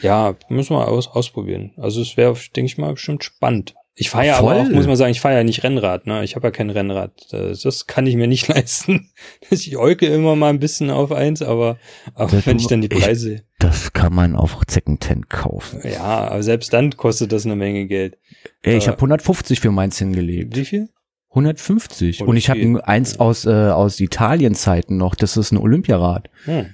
[0.00, 1.72] Ja, müssen wir aus, ausprobieren.
[1.76, 3.74] Also es wäre, denke ich mal, bestimmt spannend.
[3.96, 6.24] Ich fahre ja aber auch, muss man sagen, ich fahre ja nicht Rennrad, ne?
[6.24, 7.12] Ich habe ja kein Rennrad.
[7.30, 9.12] Das, kann ich mir nicht leisten.
[9.50, 11.78] Ich euke immer mal ein bisschen auf eins, aber,
[12.14, 13.44] aber Das- wenn ich dann die ich- Preise.
[13.60, 15.80] das kann man auf Secondhand kaufen.
[15.84, 18.18] Ja, aber selbst dann kostet das eine Menge Geld.
[18.62, 20.56] Ey, ich Äh, habe 150 für meins hingelegt.
[20.56, 20.88] Wie viel?
[21.30, 22.20] 150.
[22.22, 25.14] Oh, Und das ich habe eins aus, äh, aus Italien-Zeiten noch.
[25.14, 26.30] Das ist ein Olympiarad.
[26.44, 26.66] Hm.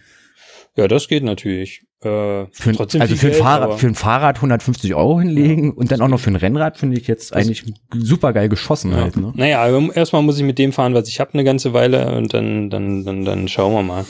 [0.77, 1.83] Ja, das geht natürlich.
[2.03, 5.73] Äh, Für, ein- trotzdem also für ein, Geld, Fahrrad, für ein Fahrrad 150 Euro hinlegen
[5.75, 9.03] und dann auch noch für ein Rennrad finde ich jetzt eigentlich super geil geschossen Ja.
[9.03, 9.17] halt.
[9.19, 9.33] Ne?
[9.37, 12.33] Naja, aber erstmal muss ich mit dem fahren, was ich habe eine ganze Weile und
[12.33, 14.05] dann, dann, dann, dann schauen wir mal,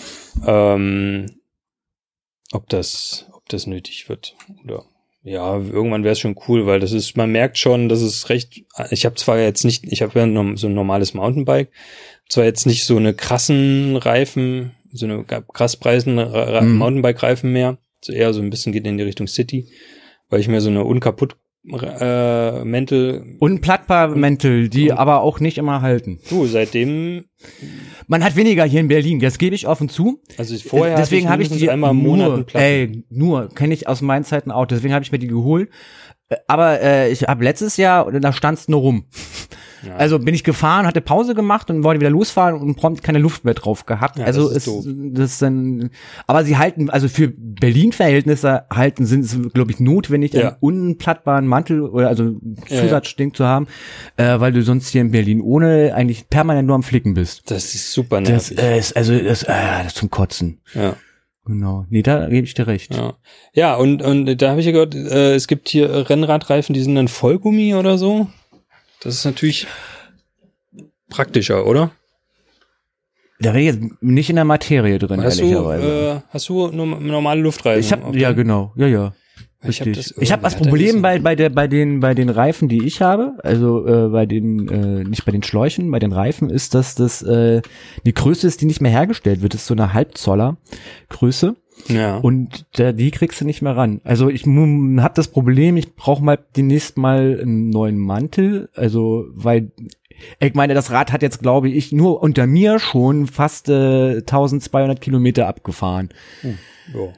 [0.46, 1.26] ähm,
[2.52, 4.36] ob das, ob das nötig wird.
[4.64, 4.84] Oder
[5.22, 8.62] ja, irgendwann wäre es schon cool, weil das ist, man merkt schon, dass es recht.
[8.90, 11.70] Ich habe zwar jetzt nicht, ich habe ja so ein normales Mountainbike,
[12.28, 16.76] zwar jetzt nicht so eine krassen Reifen, so eine krass preisen Mhm.
[16.78, 19.68] Mountainbike-Reifen mehr, so eher so ein bisschen geht in die Richtung City,
[20.28, 21.36] weil ich mir so eine unkaputt
[21.72, 26.18] äh, Mäntel Und Plattbarmäntel, die Und- aber auch nicht immer halten.
[26.30, 27.26] Du, seitdem,
[28.06, 30.22] Man hat weniger hier in Berlin, das gebe ich offen zu.
[30.38, 33.86] also vorher deswegen habe ich mindestens die einmal im Monat nur, ey, nur kenne ich
[33.88, 34.64] aus meinen Zeiten auch.
[34.66, 35.68] Deswegen habe ich mir die geholt.
[36.30, 39.04] Äh, Aber äh, ich habe letztes Jahr, da stand's nur rum.
[39.86, 39.96] Ja.
[39.96, 43.44] Also bin ich gefahren, hatte Pause gemacht und wollte wieder losfahren und prompt keine Luft
[43.44, 44.18] mehr drauf gehabt.
[44.18, 45.90] Ja, also das ist ist das dann,
[46.26, 50.40] aber sie halten, also für Berlin-Verhältnisse halten sind es, glaube ich, notwendig, Ja.
[50.48, 52.34] einen unplattbaren Mantel oder also.
[52.68, 53.66] Zusatzding zu haben,
[54.16, 57.50] äh, weil du sonst hier in Berlin ohne eigentlich permanent nur am Flicken bist.
[57.50, 58.58] Das ist super Das nervig.
[58.58, 59.46] äh, ist also das, äh,
[59.78, 60.60] das ist zum Kotzen.
[60.74, 60.94] ja,
[61.46, 61.86] Genau.
[61.88, 62.94] Nee, da gebe ich dir recht.
[62.94, 63.14] ja.
[63.54, 66.94] ja, und, und da habe ich ja gehört, äh, es gibt hier Rennradreifen, die sind
[66.94, 68.28] dann Vollgummi oder so.
[69.02, 69.66] Das ist natürlich
[71.08, 71.90] praktischer, oder?
[73.40, 75.86] Da bin ich jetzt nicht in der Materie drin, Hast du, ehrlicherweise.
[75.86, 77.80] äh, hast du norm- normale Luftreifen?
[77.80, 79.12] ich auf habe ja genau, ja ja.
[79.62, 82.28] Ich hab das habe das hat er Problem bei bei der bei den bei den
[82.30, 86.12] Reifen, die ich habe, also äh, bei den äh, nicht bei den Schläuchen, bei den
[86.12, 87.60] Reifen ist, dass das äh,
[88.06, 90.56] die Größe ist, die nicht mehr hergestellt wird, das ist so eine Halbzoller
[91.10, 91.56] Größe
[91.88, 92.18] Ja.
[92.18, 94.00] und da, die kriegst du nicht mehr ran.
[94.04, 99.70] Also ich habe das Problem, ich brauche mal demnächst mal einen neuen Mantel, also weil
[100.38, 105.00] ich meine, das Rad hat jetzt, glaube ich, nur unter mir schon fast äh, 1200
[105.00, 106.10] Kilometer abgefahren.
[106.94, 107.08] ja.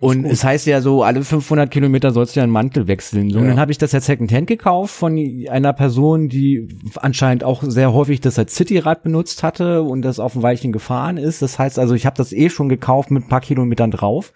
[0.00, 3.30] Und es heißt ja so, alle 500 Kilometer sollst du ja einen Mantel wechseln.
[3.30, 3.50] So, und Ja.
[3.50, 5.18] dann habe ich das jetzt Secondhand gekauft von
[5.50, 10.36] einer Person, die anscheinend auch sehr häufig das als Cityrad benutzt hatte und das auf
[10.36, 11.42] ein Weilchen gefahren ist.
[11.42, 14.32] Das heißt also, ich habe das eh schon gekauft mit ein paar Kilometern drauf.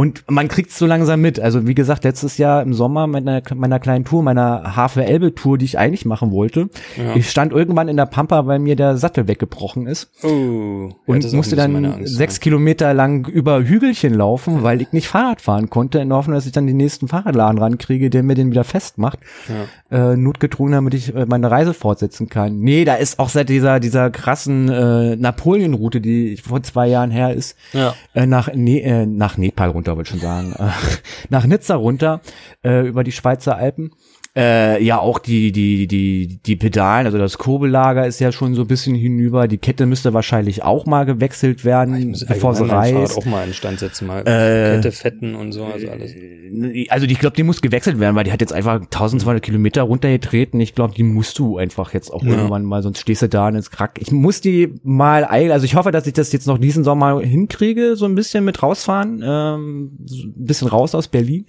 [0.00, 1.40] Und man kriegt es so langsam mit.
[1.40, 5.78] Also wie gesagt, letztes Jahr im Sommer meiner, meiner kleinen Tour, meiner Havel-Elbe-Tour, die ich
[5.78, 7.16] eigentlich machen wollte, Ja.
[7.16, 11.26] ich stand irgendwann in der Pampa, weil mir der Sattel weggebrochen ist Oh, ja, und
[11.26, 12.40] auch musste dann sechs ja.
[12.42, 16.34] Kilometer lang über Hügelchen laufen, weil ich ich nicht Fahrrad fahren konnte, in der Hoffnung,
[16.34, 19.18] dass ich dann den nächsten Fahrradladen rankriege, der mir den wieder festmacht.
[19.48, 20.12] Ja.
[20.12, 22.60] Äh, notgedrungen, damit ich äh, meine Reise fortsetzen kann.
[22.60, 27.34] Nee, da ist auch seit dieser, dieser krassen äh, Napoleon-Route, die vor zwei Jahren her
[27.34, 27.94] ist, ja.
[28.14, 30.54] äh, nach, ne äh, nach Nepal runter, wollte ich schon sagen,
[31.28, 32.20] nach Nizza runter,
[32.62, 33.92] äh, über die Schweizer Alpen
[34.36, 38.62] äh, ja, auch die, die, die, die Pedalen, also das Kurbellager ist ja schon so
[38.62, 39.48] ein bisschen hinüber.
[39.48, 43.18] Die Kette müsste wahrscheinlich auch mal gewechselt werden, bevor sie reißt.
[43.18, 46.12] auch mal in Stand setzen, mal äh, Kette fetten und so, also alles.
[46.14, 49.82] Äh, also ich glaube, die muss gewechselt werden, weil die hat jetzt einfach 1200 Kilometer
[49.82, 50.60] runtergetreten.
[50.60, 52.30] Ich glaube, die musst du einfach jetzt auch ja.
[52.30, 53.98] irgendwann mal, sonst stehst du da und ist krack.
[53.98, 57.20] Ich muss die mal eilen, also ich hoffe, dass ich das jetzt noch diesen Sommer
[57.20, 61.46] hinkriege, so ein bisschen mit rausfahren, ähm, ein bisschen raus aus Berlin.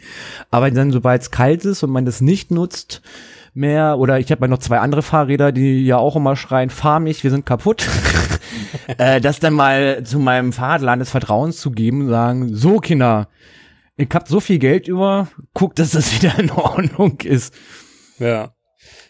[0.50, 3.02] Aber dann, sobald es kalt ist und man das nicht nutzt, benutzt
[3.54, 7.24] mehr oder ich habe noch zwei andere Fahrräder, die ja auch immer schreien, fahr mich,
[7.24, 7.88] wir sind kaputt.
[8.98, 13.28] äh, das dann mal zu meinem Fahrradladen des Vertrauens zu geben, sagen, so Kinder,
[13.98, 17.54] ich hab so viel Geld über, guck, dass das wieder in Ordnung ist.
[18.20, 18.54] Ja.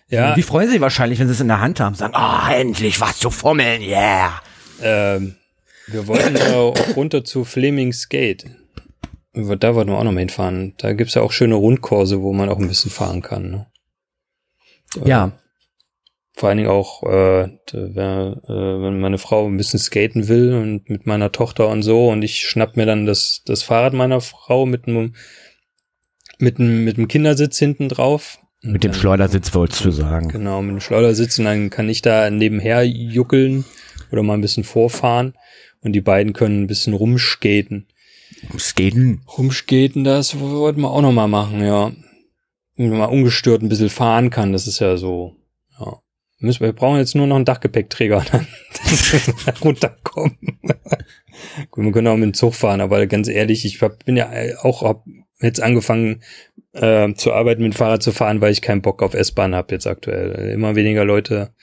[0.10, 0.34] Ja.
[0.36, 3.00] Die freuen sich wahrscheinlich, wenn sie es in der Hand haben, sagen, ah, oh, endlich
[3.00, 4.42] was zu fummeln, yeah.
[4.82, 5.36] Ähm,
[5.88, 8.46] wir wollten auch runter zu Fleming's Gate.
[9.34, 10.74] Da wollten wir auch noch mal hinfahren.
[10.78, 13.52] Da gibt's ja auch schöne Rundkurse, wo man auch ein bisschen fahren kann.
[13.52, 13.68] Ne?
[15.06, 15.32] Ja.
[16.34, 18.50] vor allen Dingen auch, äh, wär, äh,
[18.84, 22.42] wenn meine Frau ein bisschen skaten will und mit meiner Tochter und so und ich
[22.48, 25.16] schnapp mir dann das, das Fahrrad meiner Frau mit einem
[26.40, 28.40] mit einem mit einem Kindersitz hinten drauf.
[28.64, 30.28] Mit dem Schleudersitz wolltest du sagen.
[30.28, 33.64] Genau, mit dem Schleudersitz und dann kann ich da nebenher juckeln
[34.12, 35.36] oder mal ein bisschen vorfahren
[35.82, 37.88] und die beiden können ein bisschen rumskaten.
[38.58, 39.22] Skaten.
[39.38, 41.92] Rumskaten, das wollten wir auch noch mal machen, ja.
[42.76, 45.36] Wenn man mal ungestört ein bisschen fahren kann, das ist ja so,
[45.80, 46.00] ja.
[46.40, 48.48] Wir brauchen jetzt nur noch einen Dachgepäckträger, dann
[49.64, 50.38] runterkommen.
[51.70, 54.32] Gut, wir können auch mit dem Zug fahren, aber ganz ehrlich, ich hab, bin ja
[54.62, 55.06] auch hab
[55.40, 56.24] jetzt angefangen
[56.74, 59.74] äh, zu arbeiten, mit dem Fahrrad zu fahren, weil ich keinen Bock auf S-Bahn habe
[59.74, 60.50] jetzt aktuell.
[60.52, 61.54] Immer weniger Leute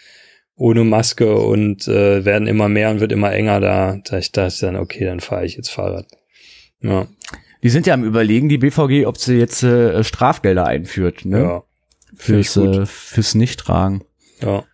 [0.54, 3.98] ohne Maske und äh, werden immer mehr und wird immer enger da.
[4.04, 6.06] Da ich dachte dann, okay, dann fahre ich jetzt Fahrrad.
[6.80, 7.06] Ja.
[7.62, 11.40] Die sind ja am überlegen, die BVG, ob sie jetzt äh, Strafgelder einführt, ne?
[11.40, 11.62] Ja.
[12.14, 14.02] Fürs, äh, fürs Nichttragen.
[14.40, 14.64] Ja.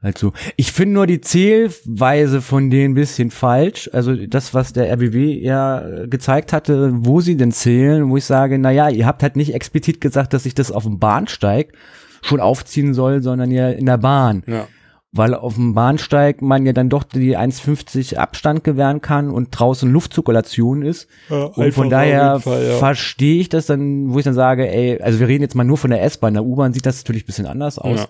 [0.00, 3.88] Also, ich finde nur die Zählweise von denen ein bisschen falsch.
[3.92, 8.58] Also das, was der RBW ja gezeigt hatte, wo sie denn zählen, wo ich sage,
[8.58, 11.72] na ja, ihr habt halt nicht explizit gesagt, dass ich das auf dem Bahnsteig
[12.20, 14.42] schon aufziehen soll, sondern ja in der Bahn.
[14.46, 14.66] Ja
[15.12, 19.90] weil auf dem Bahnsteig man ja dann doch die 1,50 Abstand gewähren kann und draußen
[19.90, 21.06] Luftzirkulation ist.
[21.28, 22.76] Ja, und von daher Fall, ja.
[22.76, 25.76] verstehe ich das dann, wo ich dann sage, ey, also wir reden jetzt mal nur
[25.76, 28.00] von der S-Bahn, der U-Bahn sieht das natürlich ein bisschen anders aus.
[28.00, 28.08] Ja.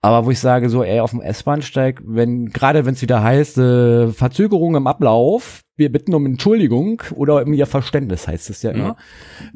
[0.00, 3.58] Aber wo ich sage so, ey, auf dem S-Bahnsteig, wenn, gerade wenn es wieder heißt,
[3.58, 8.70] äh, Verzögerung im Ablauf, wir bitten um Entschuldigung oder um ihr Verständnis heißt es ja
[8.70, 8.96] immer.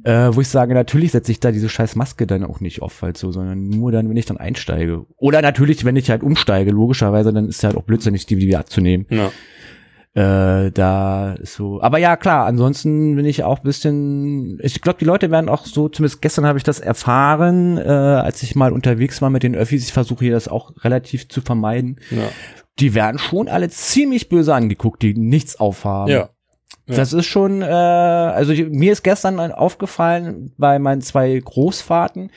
[0.05, 0.28] Ja.
[0.28, 3.02] Äh, wo ich sage, natürlich setze ich da diese scheiß Maske dann auch nicht auf
[3.02, 5.07] halt so, sondern nur dann, wenn ich dann einsteige.
[5.16, 8.59] Oder natürlich, wenn ich halt umsteige, logischerweise, dann ist ja halt auch blödsinnig, die wieder
[8.59, 9.07] abzunehmen.
[9.11, 9.31] Ja.
[10.14, 11.81] Äh, da so.
[11.81, 14.59] Aber ja, klar, ansonsten bin ich auch bisschen.
[14.62, 18.42] Ich glaube, die Leute werden auch so, zumindest gestern habe ich das erfahren, äh, als
[18.42, 19.87] ich mal unterwegs war mit den Öffis.
[19.87, 21.98] Ich versuche hier das auch relativ zu vermeiden.
[22.11, 22.29] Ja.
[22.79, 26.11] Die werden schon alle ziemlich böse angeguckt, die nichts aufhaben.
[26.11, 26.29] Ja.
[26.88, 26.96] Ja.
[26.96, 32.31] Das ist schon, äh, also mir ist gestern aufgefallen bei meinen zwei Großfahrten,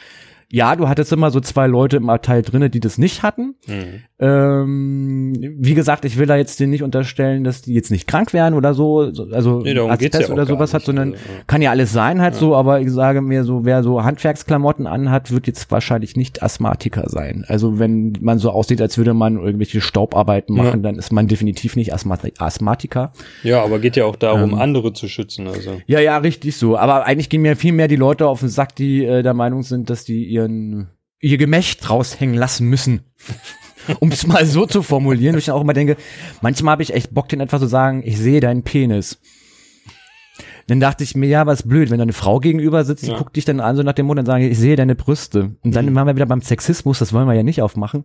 [0.51, 3.55] ja, du hattest immer so zwei Leute im Abteil drinne, die das nicht hatten.
[3.67, 4.03] Mhm.
[4.17, 8.31] Ähm, wie gesagt, ich will da jetzt denen nicht unterstellen, dass die jetzt nicht krank
[8.31, 12.21] werden oder so, also nee, ja oder sowas hat, sondern also, kann ja alles sein
[12.21, 12.39] halt ja.
[12.39, 17.09] so, aber ich sage mir so, wer so Handwerksklamotten anhat, wird jetzt wahrscheinlich nicht Asthmatiker
[17.09, 17.43] sein.
[17.47, 20.91] Also wenn man so aussieht, als würde man irgendwelche Staubarbeiten machen, ja.
[20.91, 23.11] dann ist man definitiv nicht Asthmatiker.
[23.43, 25.47] Ja, aber geht ja auch darum, ähm, andere zu schützen.
[25.47, 25.81] Also.
[25.87, 26.77] Ja, ja, richtig so.
[26.77, 29.63] Aber eigentlich gehen mir viel mehr die Leute auf den Sack, die äh, der Meinung
[29.63, 33.01] sind, dass die ihren ihr Gemächt raushängen lassen müssen.
[33.99, 35.97] um es mal so zu formulieren, wo ich dann auch immer denke,
[36.41, 39.19] manchmal habe ich echt Bock, den einfach zu sagen, ich sehe deinen Penis.
[40.67, 43.17] Dann dachte ich mir, ja, was blöd, wenn da eine Frau gegenüber sitzt, die ja.
[43.17, 45.51] guckt dich dann an, so nach dem Mund und sagen, ich sehe deine Brüste.
[45.63, 45.95] Und dann mhm.
[45.95, 48.03] waren wir wieder beim Sexismus, das wollen wir ja nicht aufmachen.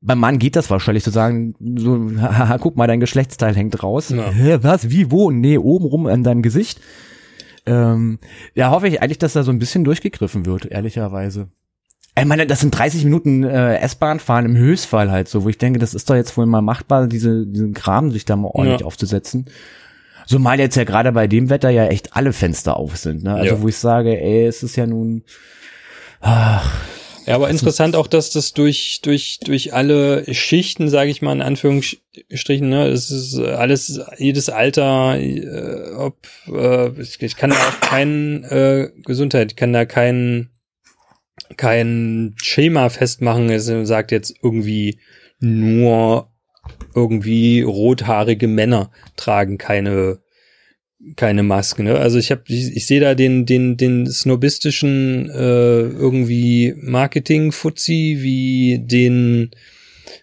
[0.00, 4.08] Beim Mann geht das wahrscheinlich zu sagen, so, haha, guck mal, dein Geschlechtsteil hängt raus.
[4.08, 4.62] Ja.
[4.62, 5.30] Was, wie, wo?
[5.30, 6.80] Nee, oben rum an deinem Gesicht.
[7.66, 8.18] Ähm,
[8.54, 11.48] ja, hoffe ich eigentlich, dass da so ein bisschen durchgegriffen wird, ehrlicherweise.
[12.18, 15.56] Ich meine, das sind 30 Minuten äh, S-Bahn fahren im Höchstfall halt so, wo ich
[15.58, 18.80] denke, das ist doch jetzt wohl mal machbar, diese, diesen Kram sich da mal ordentlich
[18.80, 18.86] ja.
[18.86, 19.46] aufzusetzen.
[20.26, 23.34] Zumal jetzt ja gerade bei dem Wetter ja echt alle Fenster auf sind, ne?
[23.34, 23.62] Also ja.
[23.62, 25.24] wo ich sage, ey, es ist ja nun,
[26.20, 26.84] ach,
[27.26, 31.42] Ja, aber interessant auch, dass das durch durch durch alle Schichten, sage ich mal in
[31.42, 36.16] Anführungsstrichen, ne, es ist alles jedes Alter, äh, ob
[36.48, 40.50] äh, ich, kann da auch kein äh, Gesundheit, ich kann da kein
[41.56, 43.50] kein Schema festmachen.
[43.50, 44.98] Es sagt jetzt irgendwie
[45.38, 46.32] nur
[46.94, 50.21] irgendwie rothaarige Männer tragen keine
[51.16, 51.82] keine Maske.
[51.82, 51.98] Ne?
[51.98, 58.80] Also ich habe, ich, ich sehe da den den den snobistischen äh, irgendwie Marketing-Fuzzi wie
[58.84, 59.50] den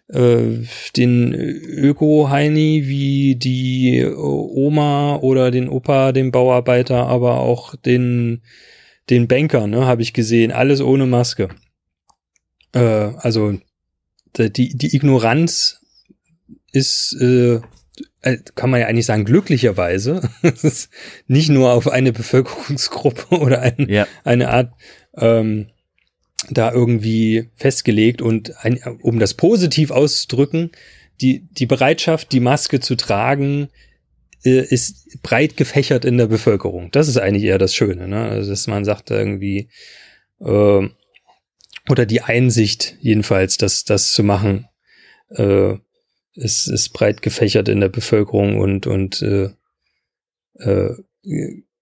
[0.08, 0.66] äh,
[0.96, 8.42] den Öko-Heini wie die Oma oder den Opa, den Bauarbeiter, aber auch den
[9.10, 11.50] den Banker, ne, habe ich gesehen, alles ohne Maske.
[12.74, 13.58] Äh, also
[14.38, 15.82] die die Ignoranz
[16.72, 17.60] ist äh,
[18.56, 20.30] kann man ja eigentlich sagen, glücklicherweise,
[21.28, 24.08] nicht nur auf eine Bevölkerungsgruppe oder ein, ja.
[24.24, 24.74] eine Art
[25.16, 25.68] ähm,
[26.50, 30.72] da irgendwie festgelegt und ein, um das positiv auszudrücken,
[31.22, 33.70] die, die Bereitschaft, die Maske zu tragen,
[34.44, 36.92] äh, ist breit gefächert in der Bevölkerung.
[36.92, 38.30] Das ist eigentlich eher das Schöne, ne?
[38.30, 39.70] Also, dass man sagt irgendwie,
[40.40, 40.88] äh,
[41.90, 44.68] oder die Einsicht jedenfalls, dass das zu machen,
[45.30, 45.76] äh,
[46.40, 49.50] ist, ist breit gefächert in der Bevölkerung und, und äh,
[50.60, 50.96] äh,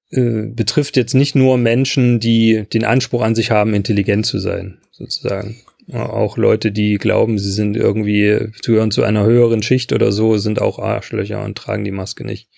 [0.09, 4.79] äh, betrifft jetzt nicht nur Menschen, die den Anspruch an sich haben, intelligent zu sein,
[4.91, 5.57] sozusagen.
[5.93, 10.61] Auch Leute, die glauben, sie sind irgendwie, gehören zu einer höheren Schicht oder so, sind
[10.61, 12.49] auch Arschlöcher und tragen die Maske nicht.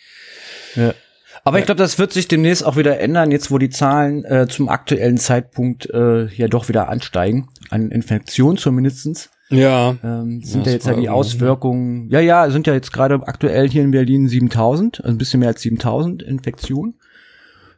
[0.75, 0.95] Ja.
[1.43, 4.47] Aber ich glaube, das wird sich demnächst auch wieder ändern, jetzt wo die Zahlen äh,
[4.47, 9.29] zum aktuellen Zeitpunkt äh, ja doch wieder ansteigen, an Infektionen zumindestens.
[9.49, 9.95] Ja.
[10.03, 13.83] Ähm, sind ja jetzt ja die Auswirkungen, ja, ja, sind ja jetzt gerade aktuell hier
[13.83, 16.95] in Berlin 7000, also ein bisschen mehr als 7000 Infektionen.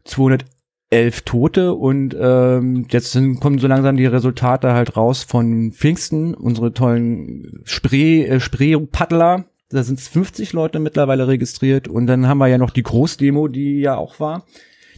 [0.03, 6.33] 211 Tote und ähm, jetzt sind, kommen so langsam die Resultate halt raus von Pfingsten,
[6.33, 9.45] unsere tollen Spree, äh, Spree-Paddler.
[9.69, 13.79] Da sind 50 Leute mittlerweile registriert und dann haben wir ja noch die Großdemo, die
[13.79, 14.45] ja auch war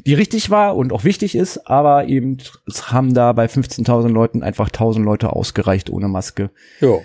[0.05, 4.43] die richtig war und auch wichtig ist, aber eben es haben da bei 15.000 Leuten
[4.43, 6.49] einfach 1.000 Leute ausgereicht ohne Maske.
[6.81, 6.99] Ja.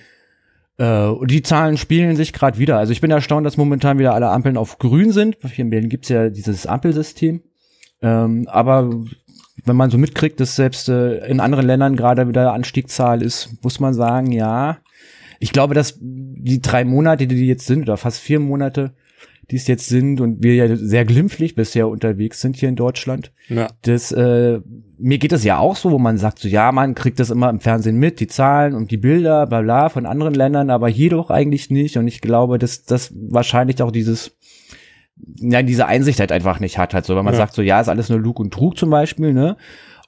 [0.79, 2.79] Äh, und die Zahlen spielen sich gerade wieder.
[2.79, 5.37] Also ich bin erstaunt, dass momentan wieder alle Ampeln auf grün sind.
[5.42, 7.42] Hier in Berlin gibt's ja dieses Ampelsystem.
[8.01, 8.90] Ähm, aber
[9.64, 13.81] wenn man so mitkriegt, dass selbst äh, in anderen Ländern gerade wieder Anstiegszahl ist, muss
[13.81, 14.79] man sagen, ja.
[15.40, 18.92] Ich glaube, dass die drei Monate, die jetzt sind, oder fast vier Monate,
[19.51, 23.33] die es jetzt sind und wir ja sehr glimpflich bisher unterwegs sind hier in Deutschland.
[23.49, 23.69] Ja.
[23.83, 24.61] Das, äh,
[24.99, 27.49] mir geht es ja auch so, wo man sagt so, ja, man kriegt das immer
[27.49, 31.11] im Fernsehen mit, die Zahlen und die Bilder, bla bla, von anderen Ländern, aber hier
[31.11, 31.97] doch eigentlich nicht.
[31.97, 34.37] Und ich glaube, dass das wahrscheinlich auch dieses
[35.37, 37.39] ja, diese Einsicht halt einfach nicht hat, halt so, wenn man ja.
[37.39, 39.57] sagt so, ja, ist alles nur Lug und Trug zum Beispiel, ne?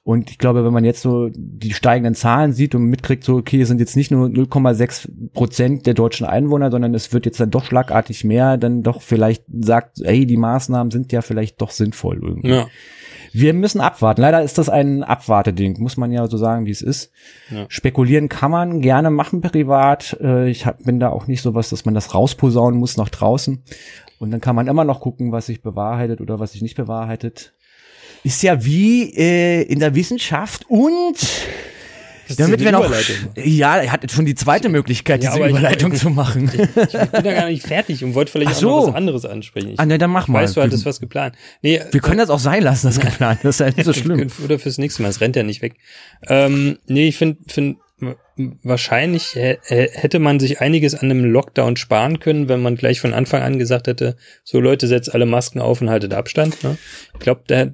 [0.03, 3.61] Und ich glaube, wenn man jetzt so die steigenden Zahlen sieht und mitkriegt, so, okay,
[3.61, 7.51] es sind jetzt nicht nur 0,6 Prozent der deutschen Einwohner, sondern es wird jetzt dann
[7.51, 12.19] doch schlagartig mehr, dann doch vielleicht sagt, ey, die Maßnahmen sind ja vielleicht doch sinnvoll
[12.23, 12.49] irgendwie.
[12.49, 12.67] Ja.
[13.31, 14.21] Wir müssen abwarten.
[14.21, 17.11] Leider ist das ein Abwarteding, muss man ja so sagen, wie es ist.
[17.51, 17.65] Ja.
[17.69, 20.17] Spekulieren kann man gerne machen privat.
[20.19, 23.09] Äh, ich hab, bin da auch nicht so was, dass man das rausposaunen muss nach
[23.09, 23.61] draußen.
[24.17, 27.53] Und dann kann man immer noch gucken, was sich bewahrheitet oder was sich nicht bewahrheitet
[28.23, 31.17] ist ja wie äh, in der Wissenschaft und
[32.37, 32.89] damit wir noch,
[33.35, 36.49] ja, er hat schon die zweite Möglichkeit, ja, diese Überleitung ich, zu machen.
[36.53, 38.69] Ich, ich, bin da gar nicht fertig und wollte vielleicht so.
[38.69, 39.71] auch noch was anderes ansprechen.
[39.71, 40.43] Ich ah, ne, dann mach mal.
[40.43, 41.35] Weißt du, hattest was geplant.
[41.61, 43.39] Nee, wir können das auch sein lassen, das geplant.
[43.43, 44.27] Das ist ja nicht so schlimm.
[44.43, 45.75] Oder fürs nächste Mal, es rennt ja nicht weg.
[46.27, 47.77] Ähm, nee, ich finde, find,
[48.63, 53.43] wahrscheinlich hätte man sich einiges an einem Lockdown sparen können, wenn man gleich von Anfang
[53.43, 56.63] an gesagt hätte, so Leute, setzt alle Masken auf und haltet Abstand.
[56.63, 56.77] Ne?
[57.13, 57.73] Ich glaube, der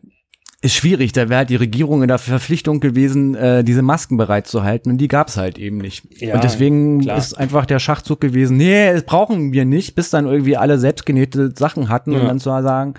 [0.67, 1.11] ist schwierig.
[1.13, 5.07] Da wäre halt die Regierung in der Verpflichtung gewesen, äh, diese Masken bereitzuhalten und die
[5.07, 6.03] gab's halt eben nicht.
[6.21, 7.17] Ja, und deswegen klar.
[7.17, 11.53] ist einfach der Schachzug gewesen, nee, das brauchen wir nicht, bis dann irgendwie alle selbstgenähte
[11.55, 12.19] Sachen hatten ja.
[12.19, 12.95] und dann zu sagen,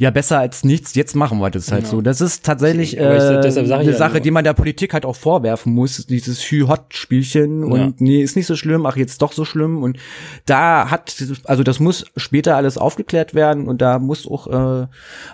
[0.00, 1.96] ja, besser als nichts, jetzt machen wir das halt genau.
[1.96, 2.00] so.
[2.00, 6.06] Das ist tatsächlich äh, eine Sache, ja die man der Politik halt auch vorwerfen muss,
[6.06, 7.92] dieses Hü-Hot-Spielchen und ja.
[7.98, 9.98] nee, ist nicht so schlimm, ach, jetzt doch so schlimm und
[10.46, 14.86] da hat, also das muss später alles aufgeklärt werden und da muss auch äh,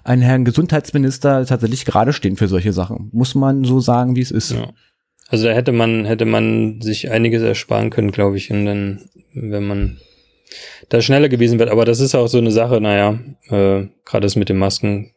[0.02, 3.10] ein Herrn Gesundheitsminister tatsächlich gerade stehen für solche Sachen.
[3.12, 4.52] Muss man so sagen, wie es ist.
[4.52, 4.72] Ja.
[5.28, 9.66] Also da hätte man, hätte man sich einiges ersparen können, glaube ich, und dann, wenn
[9.66, 9.98] man
[10.88, 11.70] da schneller gewesen wird.
[11.70, 15.12] Aber das ist auch so eine Sache, naja, äh, gerade das mit den Masken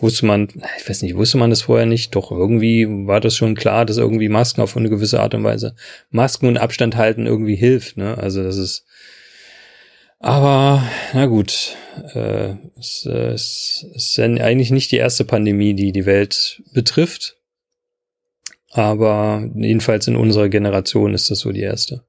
[0.00, 3.54] wusste man, ich weiß nicht, wusste man das vorher nicht, doch irgendwie war das schon
[3.54, 5.74] klar, dass irgendwie Masken auf eine gewisse Art und Weise,
[6.10, 8.16] Masken und Abstand halten irgendwie hilft, ne?
[8.18, 8.86] Also das ist,
[10.22, 10.82] aber
[11.12, 11.76] na gut,
[12.14, 17.36] äh, es, äh, es ist ja eigentlich nicht die erste Pandemie, die die Welt betrifft.
[18.74, 22.04] aber jedenfalls in unserer Generation ist das so die erste.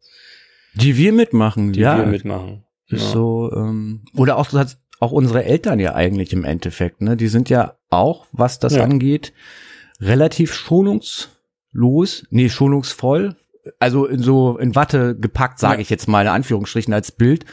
[0.76, 1.98] Die wir mitmachen, die ja.
[1.98, 2.64] wir mitmachen.
[2.88, 4.48] Ist so, ähm, oder auch,
[5.00, 7.18] auch unsere Eltern ja eigentlich im Endeffekt, ne?
[7.18, 8.84] Die sind ja auch, was das Ja.
[8.84, 9.34] angeht,
[10.00, 13.36] relativ schonungslos, nee, schonungsvoll,
[13.80, 15.82] also in so in Watte gepackt, sage Ja.
[15.82, 17.46] ich jetzt mal in Anführungsstrichen als Bild,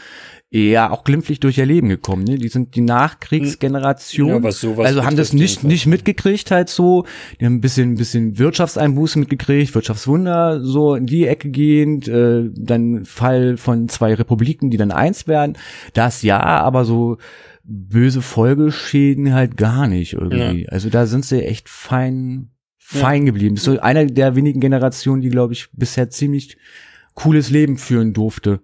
[0.51, 2.25] ja auch glimpflich durch ihr Leben gekommen.
[2.25, 2.37] Ne?
[2.37, 4.29] Die sind die Nachkriegsgeneration.
[4.29, 7.05] Ja, was sowas also haben das nicht nicht mitgekriegt halt so.
[7.41, 12.09] Die haben ein bisschen ein bisschen Wirtschaftseinbußen mitgekriegt, Wirtschaftswunder so in die Ecke gehend.
[12.09, 15.57] Äh, dann Fall von zwei Republiken, die dann eins werden.
[15.95, 17.19] Das ja, aber so
[17.63, 20.69] böse Folgeschäden halt gar nicht irgendwie.
[20.69, 23.55] Also da sind sie echt fein fein geblieben.
[23.55, 26.57] Das ist so einer der wenigen Generationen, die glaube ich bisher ziemlich
[27.15, 28.61] cooles Leben führen durfte.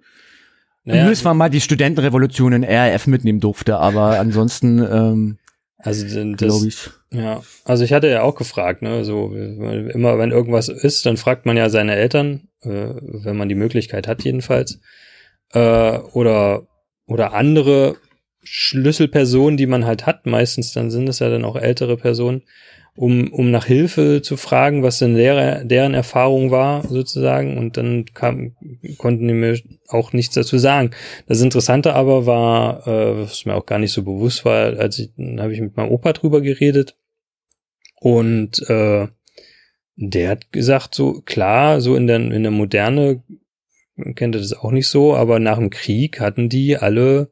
[0.87, 5.39] Naja, Naja, man mal die Studentenrevolution in RAF mitnehmen durfte, aber ansonsten ähm,
[5.79, 6.91] also glaube ich.
[7.13, 11.45] Ja, also ich hatte ja auch gefragt, ne, so immer wenn irgendwas ist, dann fragt
[11.45, 14.81] man ja seine Eltern, äh, wenn man die Möglichkeit hat jedenfalls,
[15.53, 16.67] äh, oder
[17.07, 17.97] oder andere
[18.43, 20.27] Schlüsselpersonen, die man halt hat.
[20.27, 22.43] Meistens dann sind es ja dann auch ältere Personen,
[22.97, 27.59] um um nach Hilfe zu fragen, was denn deren, deren Erfahrung war sozusagen.
[27.59, 28.57] Und dann kam,
[28.99, 30.91] konnten die mir auch nichts dazu sagen.
[31.27, 35.11] Das Interessante aber war, äh, was mir auch gar nicht so bewusst war, als ich,
[35.39, 36.97] habe ich mit meinem Opa drüber geredet
[38.01, 39.09] und äh,
[39.97, 43.23] der hat gesagt, so klar, so in der in der Moderne
[44.15, 47.31] kennt das auch nicht so, aber nach dem Krieg hatten die alle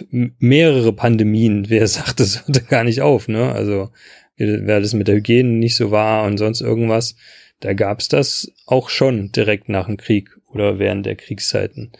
[0.00, 1.66] mehrere Pandemien.
[1.68, 3.52] Wer sagt, das hörte gar nicht auf, ne?
[3.52, 3.90] Also
[4.42, 7.16] wer das mit der Hygiene nicht so war und sonst irgendwas,
[7.60, 11.92] da gab's das auch schon direkt nach dem Krieg oder während der Kriegszeiten.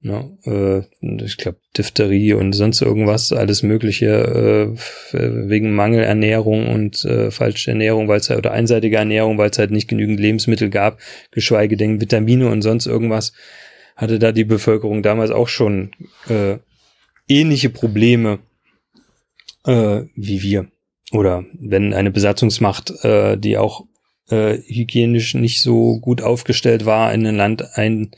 [0.00, 0.36] Ne?
[0.44, 4.74] Äh, ich glaube, Diphtherie und sonst irgendwas, alles Mögliche
[5.12, 9.58] äh, wegen Mangelernährung und äh, falsche Ernährung, weil es halt, oder einseitige Ernährung, weil es
[9.58, 10.98] halt nicht genügend Lebensmittel gab,
[11.30, 13.32] geschweige denn Vitamine und sonst irgendwas,
[13.94, 15.92] hatte da die Bevölkerung damals auch schon
[16.28, 16.56] äh,
[17.28, 18.40] ähnliche Probleme
[19.66, 20.66] äh, wie wir.
[21.10, 23.84] Oder wenn eine Besatzungsmacht, äh, die auch
[24.30, 28.12] äh, hygienisch nicht so gut aufgestellt war, in ein Land ein,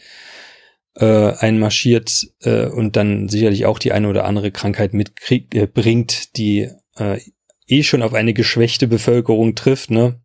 [0.97, 6.37] äh, einmarschiert äh, und dann sicherlich auch die eine oder andere Krankheit mitkriegt, äh, bringt,
[6.37, 7.19] die äh,
[7.67, 10.21] eh schon auf eine geschwächte Bevölkerung trifft, ne?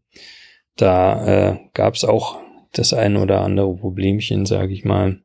[0.75, 2.37] Da äh, gab es auch
[2.73, 5.21] das eine oder andere Problemchen, sage ich mal.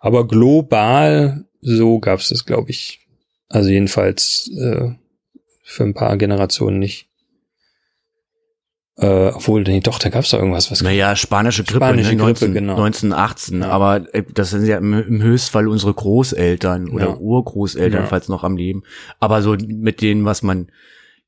[0.00, 3.00] Aber global, so gab es das, glaube ich,
[3.48, 4.90] also jedenfalls äh,
[5.68, 7.08] für ein paar Generationen nicht.
[8.98, 12.16] Äh, obwohl, nee, doch, da gab es doch irgendwas, was Naja, spanische Grippe, Spanische ne,
[12.16, 12.72] Grippe, 19, genau.
[12.76, 13.60] 1918.
[13.60, 13.68] Ja.
[13.68, 17.16] Aber äh, das sind ja im, im Höchstfall unsere Großeltern oder Ja.
[17.16, 18.06] Urgroßeltern, Ja.
[18.06, 18.84] falls noch am Leben.
[19.20, 20.68] Aber so mit denen, was man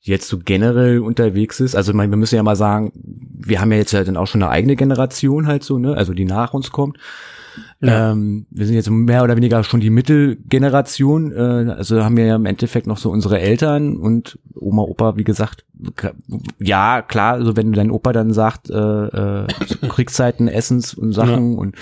[0.00, 1.74] jetzt so generell unterwegs ist.
[1.74, 4.42] Also meine, wir müssen ja mal sagen, wir haben ja jetzt ja dann auch schon
[4.42, 5.94] eine eigene Generation halt so, ne?
[5.94, 6.96] Also die nach uns kommt.
[7.80, 8.12] Ja.
[8.12, 11.32] Ähm, wir sind jetzt mehr oder weniger schon die Mittelgeneration.
[11.32, 15.24] Äh, also haben wir ja im Endeffekt noch so unsere Eltern und Oma, Opa, wie
[15.24, 15.64] gesagt,
[16.58, 19.46] ja, klar, also wenn dein Opa dann sagt, äh, äh,
[19.88, 21.76] Kriegszeiten, Essens und Sachen und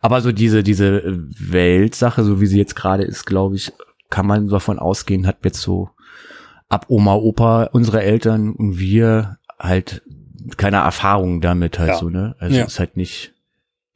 [0.00, 1.02] aber so diese, diese
[1.38, 3.72] Weltsache, so wie sie jetzt gerade ist, glaube ich,
[4.08, 5.90] kann man davon ausgehen, hat jetzt so
[6.70, 10.02] ab Oma, Opa, unsere Eltern und wir halt
[10.56, 11.96] keine Erfahrung damit halt Ja.
[11.96, 12.34] so, ne?
[12.38, 12.64] Also Ja.
[12.64, 13.33] ist halt nicht.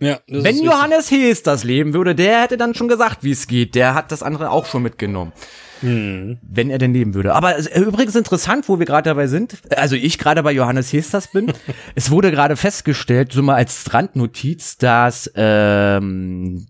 [0.00, 3.74] Ja, Wenn Johannes Hees das leben würde, der hätte dann schon gesagt, wie es geht.
[3.74, 5.32] Der hat das andere auch schon mitgenommen.
[5.80, 6.38] Hm.
[6.42, 7.34] Wenn er denn leben würde.
[7.34, 11.28] Aber äh, übrigens interessant, wo wir gerade dabei sind, also ich gerade bei Johannes Hesters
[11.28, 11.52] bin,
[11.94, 16.66] es wurde gerade festgestellt, so mal als Randnotiz, dass ähm,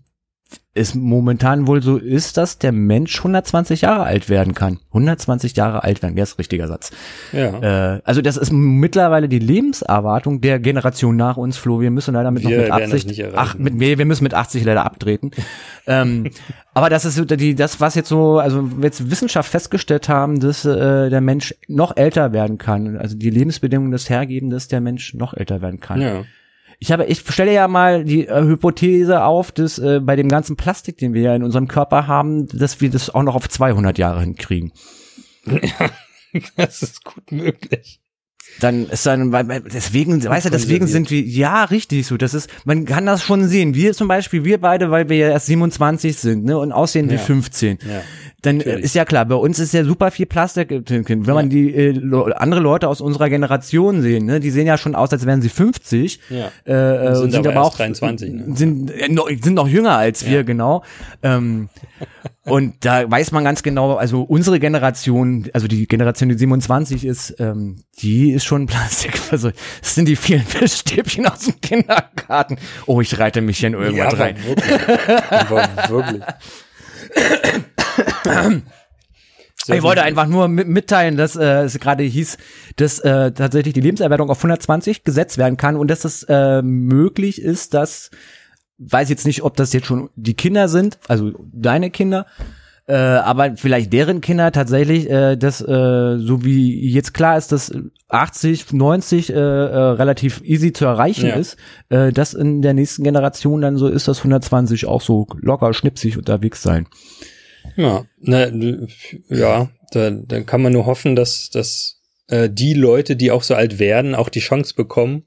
[0.79, 4.79] es momentan wohl so ist, dass der Mensch 120 Jahre alt werden kann.
[4.89, 6.91] 120 Jahre alt werden, der ist ein richtiger Satz.
[7.33, 7.95] Ja.
[7.95, 11.81] Äh, also das ist mittlerweile die Lebenserwartung der Generation nach uns, Flo.
[11.81, 13.37] Wir müssen leider mit noch Wir mit werden das 80, nicht erreichen.
[13.37, 15.31] ach, mit, wir, wir müssen mit 80 leider abtreten.
[15.87, 16.29] ähm,
[16.73, 20.63] aber das ist so die, das, was jetzt so, also jetzt Wissenschaft festgestellt haben, dass
[20.63, 22.97] äh, der Mensch noch älter werden kann.
[22.97, 26.01] Also die Lebensbedingungen das hergeben, dass der Mensch noch älter werden kann.
[26.01, 26.23] ja.
[26.81, 30.55] Ich habe, ich stelle ja mal die äh, Hypothese auf, dass äh, bei dem ganzen
[30.55, 33.97] Plastik, den wir ja in unserem Körper haben, dass wir das auch noch auf 200
[33.97, 34.71] Jahre hinkriegen.
[36.55, 37.99] Das ist gut möglich.
[38.59, 39.31] Dann ist dann,
[39.73, 43.47] deswegen, weißt du, deswegen sind wir, ja, richtig so, das ist, man kann das schon
[43.47, 43.73] sehen.
[43.73, 47.13] Wir zum Beispiel, wir beide, weil wir ja erst 27 sind, ne, und aussehen wie
[47.15, 47.19] Ja.
[47.19, 47.77] 15.
[47.81, 48.01] Ja.
[48.41, 48.85] Dann natürlich.
[48.85, 51.27] ist ja klar, bei uns ist ja super viel Plastik äh.
[51.27, 54.95] Wenn man die äh, andere Leute aus unserer Generation sehen, ne, die sehen ja schon
[54.95, 56.19] aus, als wären sie 50.
[56.29, 56.51] Ja.
[56.65, 58.45] Äh, äh, Sind und aber erst 23, ne?
[58.55, 60.43] Sind, äh, noch, sind noch jünger als wir, Ja.
[60.43, 60.83] genau.
[61.23, 61.69] Ähm,
[62.53, 67.35] Und da weiß man ganz genau, also unsere Generation, also die Generation, die 27 ist,
[67.39, 69.19] ähm, die ist schon Plastik.
[69.31, 72.57] Also das sind die vielen Fischstäbchen aus dem Kindergarten.
[72.87, 74.35] Oh, ich reite mich hier in irgendwas aber rein.
[74.43, 74.79] Wirklich.
[75.29, 76.23] Aber wirklich.
[79.71, 82.37] Ich wollte einfach nur mit- mitteilen, dass äh, es gerade hieß,
[82.77, 87.41] dass äh, tatsächlich die Lebenserwartung auf 120 gesetzt werden kann und dass es äh, möglich
[87.41, 88.09] ist, dass
[88.79, 92.25] weiß jetzt nicht, ob das jetzt schon die Kinder sind, also deine Kinder,
[92.87, 95.65] äh, aber vielleicht deren Kinder tatsächlich, äh, dass äh,
[96.17, 97.71] so wie jetzt klar ist, dass
[98.07, 101.35] 80, 90 äh, äh, relativ easy zu erreichen Ja.
[101.35, 101.57] ist,
[101.89, 106.17] äh, dass in der nächsten Generation dann so ist, dass 120 auch so locker schnipsig
[106.17, 106.87] unterwegs sein.
[107.75, 108.47] Ja, na,
[109.29, 113.53] ja, da, da kann man nur hoffen, dass, dass äh, die Leute, die auch so
[113.53, 115.25] alt werden, auch die Chance bekommen,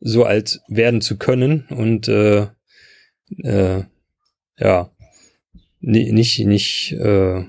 [0.00, 2.48] so alt werden zu können und äh,
[3.42, 3.82] äh,
[4.58, 4.90] ja,
[5.80, 7.44] ni- nicht, nicht äh,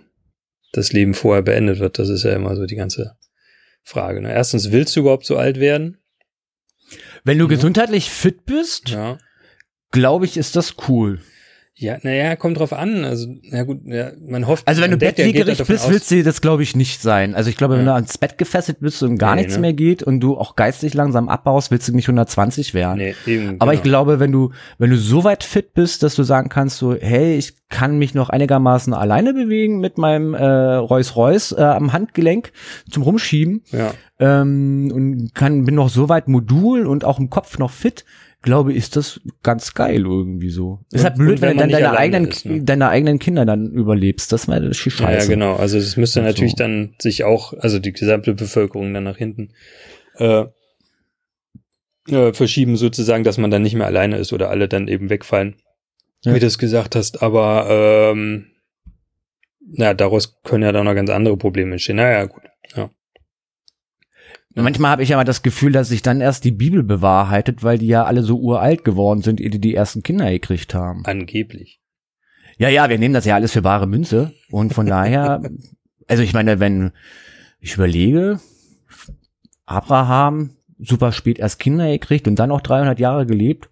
[0.72, 2.00] das Leben vorher beendet wird.
[2.00, 3.18] Das ist ja immer so die ganze
[3.84, 4.22] Frage.
[4.22, 4.32] Ne?
[4.32, 5.98] Erstens, willst du überhaupt so alt werden?
[7.24, 7.50] Wenn du Ja.
[7.50, 9.18] gesundheitlich fit bist, Ja.
[9.92, 11.22] glaube ich, ist das cool.
[11.76, 13.04] Ja, naja, kommt drauf an.
[13.04, 14.68] Also, na gut, ja, man hofft.
[14.68, 17.34] Also wenn du bettlägerig bist, willst du das glaube ich nicht sein.
[17.34, 17.94] Also ich glaube, wenn Ja.
[17.94, 19.62] du ans Bett gefesselt bist und gar Nee, nichts ne?
[19.62, 23.00] mehr geht und du auch geistig langsam abbaust, willst du nicht 120 werden.
[23.00, 23.92] Nee, eben, Aber ich genau.
[24.04, 27.38] glaube, wenn du, wenn du so weit fit bist, dass du sagen kannst, so, hey,
[27.38, 32.52] ich kann mich noch einigermaßen alleine bewegen mit meinem äh, Reus Reus äh, am Handgelenk
[32.92, 33.94] zum Rumschieben Ja.
[34.20, 38.06] ähm, und kann, bin noch so weit modul und auch im Kopf noch fit,
[38.44, 40.80] glaube ist das ganz geil irgendwie so.
[40.92, 42.62] Ist Und- halt blöd, wenn, wenn du dann deine eigenen, ist, ne?
[42.64, 44.32] deine eigenen Kinder dann überlebst.
[44.32, 45.28] Das wäre das ist Ja, scheiße.
[45.30, 45.56] ja, genau.
[45.56, 49.54] Also das müsste Und natürlich dann sich auch, also die gesamte Bevölkerung dann nach hinten
[50.18, 50.46] äh,
[52.10, 55.56] äh, verschieben sozusagen, dass man dann nicht mehr alleine ist oder alle dann eben wegfallen,
[56.24, 56.36] Ja.
[56.36, 57.24] wie du es gesagt hast.
[57.24, 57.68] Aber
[58.14, 58.48] ähm,
[59.66, 61.96] na, daraus können ja dann noch ganz andere Probleme entstehen.
[61.96, 62.44] Naja, gut.
[62.76, 62.90] Ja.
[64.56, 67.80] Manchmal habe ich ja mal das Gefühl, dass sich dann erst die Bibel bewahrheitet, weil
[67.80, 71.04] die ja alle so uralt geworden sind, ehe die die ersten Kinder gekriegt haben.
[71.06, 71.80] Angeblich.
[72.58, 74.34] Ja, ja, wir nehmen das ja alles für bare Münze.
[74.52, 75.42] Und von daher,
[76.08, 76.92] also ich meine, wenn
[77.60, 78.40] ich überlege,
[79.66, 83.70] Abraham super spät erst Kinder gekriegt und dann noch 300 Jahre gelebt.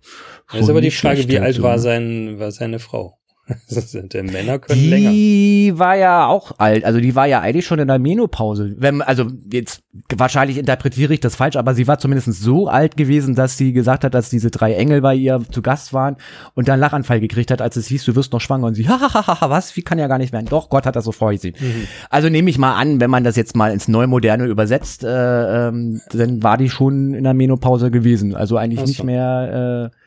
[0.52, 1.80] Das ist aber die Frage, wie alt war ne?
[1.80, 3.21] sein, war seine Frau?
[3.70, 5.12] Das sind der Männer können länger.
[5.12, 8.76] Die war ja auch alt, also die war ja eigentlich schon in der Menopause.
[8.78, 9.84] Wenn, also jetzt
[10.16, 14.04] wahrscheinlich interpretiere ich das falsch, aber sie war zumindest so alt gewesen, dass sie gesagt
[14.04, 16.18] hat, dass diese drei Engel bei ihr zu Gast waren
[16.54, 19.50] und dann Lachanfall gekriegt hat, als es hieß, du wirst noch schwanger und sie, hahaha,
[19.50, 20.48] was, wie kann ja gar nicht werden.
[20.48, 21.56] Doch, Gott hat das so vorgesehen.
[21.60, 21.88] Mhm.
[22.10, 26.02] Also nehme ich mal an, wenn man das jetzt mal ins Neumoderne übersetzt, äh, ähm,
[26.12, 28.36] dann war die schon in der Menopause gewesen.
[28.36, 28.86] Also eigentlich so.
[28.86, 30.01] nicht mehr äh,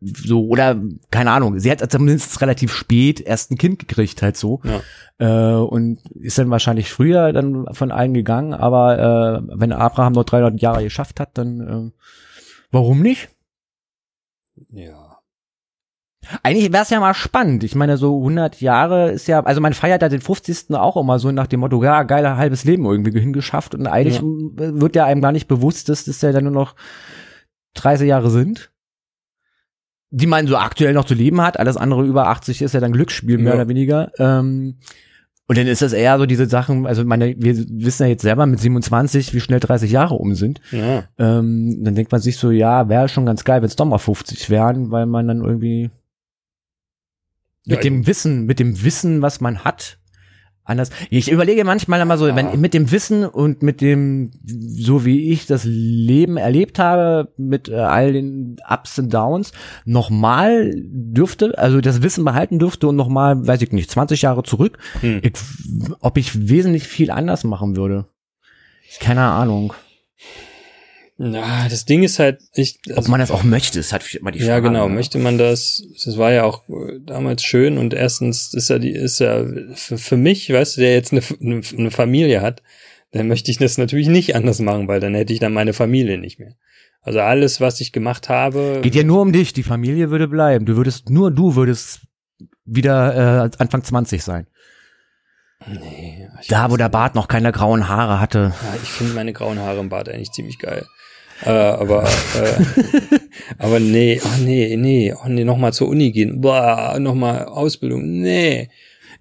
[0.00, 0.80] so, oder
[1.10, 4.60] keine Ahnung, sie hat zumindest relativ spät erst ein Kind gekriegt, halt so.
[4.64, 4.80] Ja.
[5.18, 10.24] Äh, und ist dann wahrscheinlich früher dann von allen gegangen, aber äh, wenn Abraham noch
[10.24, 11.90] 300 Jahre geschafft hat, dann äh,
[12.70, 13.28] warum nicht?
[14.70, 15.18] Ja.
[16.44, 17.64] Eigentlich wäre es ja mal spannend.
[17.64, 20.70] Ich meine, so 100 Jahre ist ja, also man feiert ja den 50.
[20.74, 24.22] auch immer so nach dem Motto, ja, geiler halbes Leben irgendwie hingeschafft und eigentlich Ja.
[24.78, 26.76] wird ja einem gar nicht bewusst, dass das ja dann nur noch
[27.74, 28.71] 30 Jahre sind,
[30.14, 31.58] die man so aktuell noch zu leben hat.
[31.58, 33.60] Alles andere über 80 ist ja dann Glücksspiel, mehr Ja.
[33.60, 34.12] oder weniger.
[34.18, 34.76] Ähm,
[35.48, 38.46] und dann ist das eher so diese Sachen, also meine, wir wissen ja jetzt selber
[38.46, 40.60] mit 27, wie schnell 30 Jahre um sind.
[40.70, 41.04] Ja.
[41.18, 43.98] Ähm, dann denkt man sich so, ja, wäre schon ganz geil, wenn es doch mal
[43.98, 45.90] 50 wären, weil man dann irgendwie
[47.64, 49.98] mit Ja, dem Wissen, mit dem Wissen, was man hat,
[50.64, 50.90] anders.
[51.10, 55.46] Ich überlege manchmal immer so, wenn mit dem Wissen und mit dem, so wie ich
[55.46, 59.52] das Leben erlebt habe, mit äh, all den Ups und Downs,
[59.84, 64.78] nochmal dürfte, also das Wissen behalten dürfte und nochmal, weiß ich nicht, 20 Jahre zurück,
[65.00, 65.20] Hm.
[65.22, 65.32] ich,
[66.00, 68.06] ob ich wesentlich viel anders machen würde.
[69.00, 69.72] Keine Ahnung.
[71.18, 74.40] Na, das Ding ist halt, ich, Ob man das auch möchte, ist halt immer die
[74.40, 74.50] Frage.
[74.50, 74.88] ja, genau.
[74.88, 74.94] ne?
[74.94, 75.82] Möchte man das?
[76.04, 79.44] Das war ja auch äh, damals schön und erstens ist ja die, ist ja
[79.74, 82.62] für, für mich, weißt du, der jetzt eine, eine, eine Familie hat,
[83.12, 86.18] dann möchte ich das natürlich nicht anders machen, weil dann hätte ich dann meine Familie
[86.18, 86.56] nicht mehr.
[87.02, 90.64] Also alles, was ich gemacht habe, Geht ja nur um dich, die Familie würde bleiben.
[90.64, 92.00] Du würdest, nur du würdest
[92.64, 94.46] wieder äh, Anfang 20 sein.
[95.66, 96.88] nee, Da, wo der.
[96.88, 98.54] Bart noch keine grauen Haare hatte.
[98.62, 100.86] Ja, ich finde meine grauen Haare im Bart eigentlich ziemlich geil.
[101.44, 103.18] Äh, aber, äh,
[103.58, 108.68] aber nee, oh nee, nee, oh nee, nochmal zur Uni gehen, boah, nochmal Ausbildung, nee.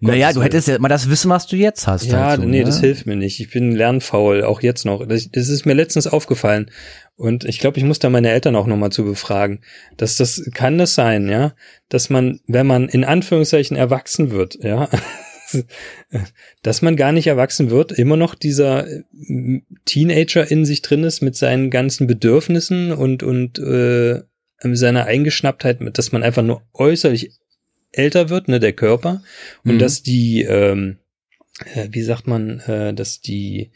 [0.01, 2.05] naja, du hättest ja mal das Wissen, was du jetzt hast.
[2.05, 2.65] Ja, so, nee, ne?
[2.65, 3.39] das hilft mir nicht.
[3.39, 5.07] Ich bin lernfaul, auch jetzt noch.
[5.07, 6.69] Das, das ist mir letztens aufgefallen.
[7.15, 9.61] Und ich glaube, ich muss da meine Eltern auch nochmal zu befragen.
[9.97, 11.53] Dass das, kann das sein, ja?
[11.87, 14.89] Dass man, wenn man in Anführungszeichen erwachsen wird, ja,
[16.61, 19.03] dass man gar nicht erwachsen wird, immer noch dieser äh,
[19.85, 24.21] Teenager in sich drin ist mit seinen ganzen Bedürfnissen und, und äh,
[24.63, 27.31] seiner Eingeschnapptheit, dass man einfach nur äußerlich
[27.91, 29.23] älter wird, ne, der Körper,
[29.63, 29.79] und mhm.
[29.79, 30.97] dass die, ähm,
[31.73, 33.71] äh, wie sagt man, äh, dass die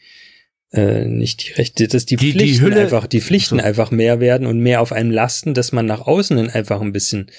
[0.72, 3.64] äh, nicht die Rechte, dass die, die Pflichten die Hülle, einfach, die Pflichten so.
[3.64, 6.92] einfach mehr werden und mehr auf einem lasten, dass man nach außen hin einfach ein
[6.92, 7.30] bisschen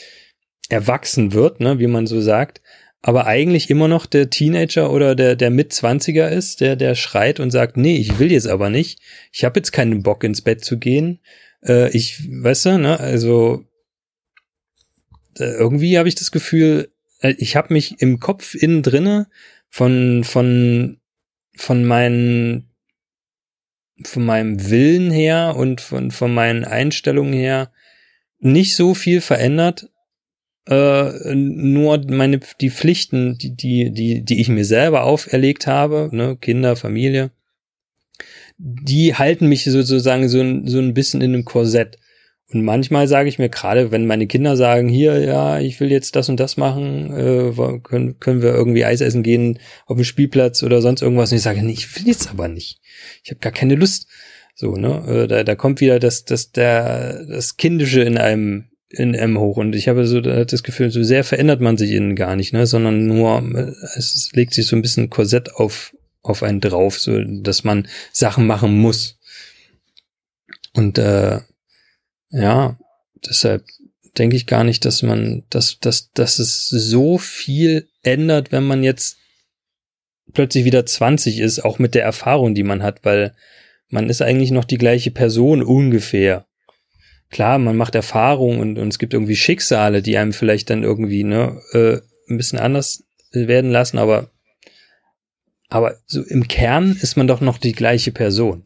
[0.70, 2.62] erwachsen wird, ne, wie man so sagt,
[3.02, 7.52] aber eigentlich immer noch der Teenager oder der der Mitzwanziger ist, der der schreit und
[7.52, 9.00] sagt, nee, ich will jetzt aber nicht,
[9.32, 11.20] ich habe jetzt keinen Bock ins Bett zu gehen,
[11.64, 13.66] äh, ich, weißt du, ne, also
[15.40, 16.92] irgendwie habe ich das Gefühl,
[17.22, 19.28] äh, ich habe mich im Kopf innen drinne
[19.70, 21.00] von von
[21.56, 22.70] von meinen
[24.04, 27.72] von meinem Willen her und von von meinen Einstellungen her
[28.40, 29.90] nicht so viel verändert,
[30.68, 36.38] äh, nur meine die Pflichten, die die die die ich mir selber auferlegt habe, ne,
[36.40, 37.32] Kinder, Familie,
[38.58, 41.98] die halten mich sozusagen so so ein bisschen in einem Korsett.
[42.50, 46.16] Und manchmal sage ich mir gerade, wenn meine Kinder sagen, hier, ja, ich will jetzt
[46.16, 50.64] das und das machen, äh, können, können wir irgendwie Eis essen gehen auf dem Spielplatz
[50.64, 51.32] oder sonst irgendwas.
[51.32, 52.80] Und ich sage, nee, ich will jetzt aber nicht.
[53.24, 54.08] Ich habe gar keine Lust.
[54.56, 55.04] So, ne?
[55.08, 59.58] Äh, da, da kommt wieder das, das, der, das Kindische in einem, in einem hoch.
[59.58, 62.66] Und ich habe so das Gefühl, so sehr verändert man sich innen gar nicht, ne?
[62.66, 63.42] Sondern nur,
[63.96, 68.48] es legt sich so ein bisschen Korsett auf, auf einen drauf, so dass man Sachen
[68.48, 69.20] machen muss.
[70.74, 71.40] Und äh,
[72.30, 72.78] ja,
[73.28, 73.66] deshalb
[74.18, 78.84] denke ich gar nicht, dass man, dass, dass, dass es so viel ändert, wenn man
[78.84, 79.18] jetzt
[80.34, 83.34] plötzlich wieder 20 ist, auch mit der Erfahrung, die man hat, weil
[83.90, 86.47] man ist eigentlich noch die gleiche Person ungefähr.
[87.30, 91.24] Klar, man macht Erfahrungen und, und es gibt irgendwie Schicksale, die einem vielleicht dann irgendwie
[91.24, 92.00] ne, äh,
[92.30, 94.30] ein bisschen anders werden lassen, aber
[95.70, 98.64] aber so im Kern ist man doch noch die gleiche Person.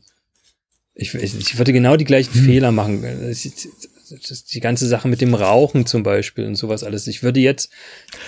[0.93, 2.45] Ich, ich, ich würde genau die gleichen hm.
[2.45, 3.01] Fehler machen.
[3.01, 7.07] die ganze Sache mit dem Rauchen zum Beispiel und sowas alles.
[7.07, 7.72] Ich würde jetzt.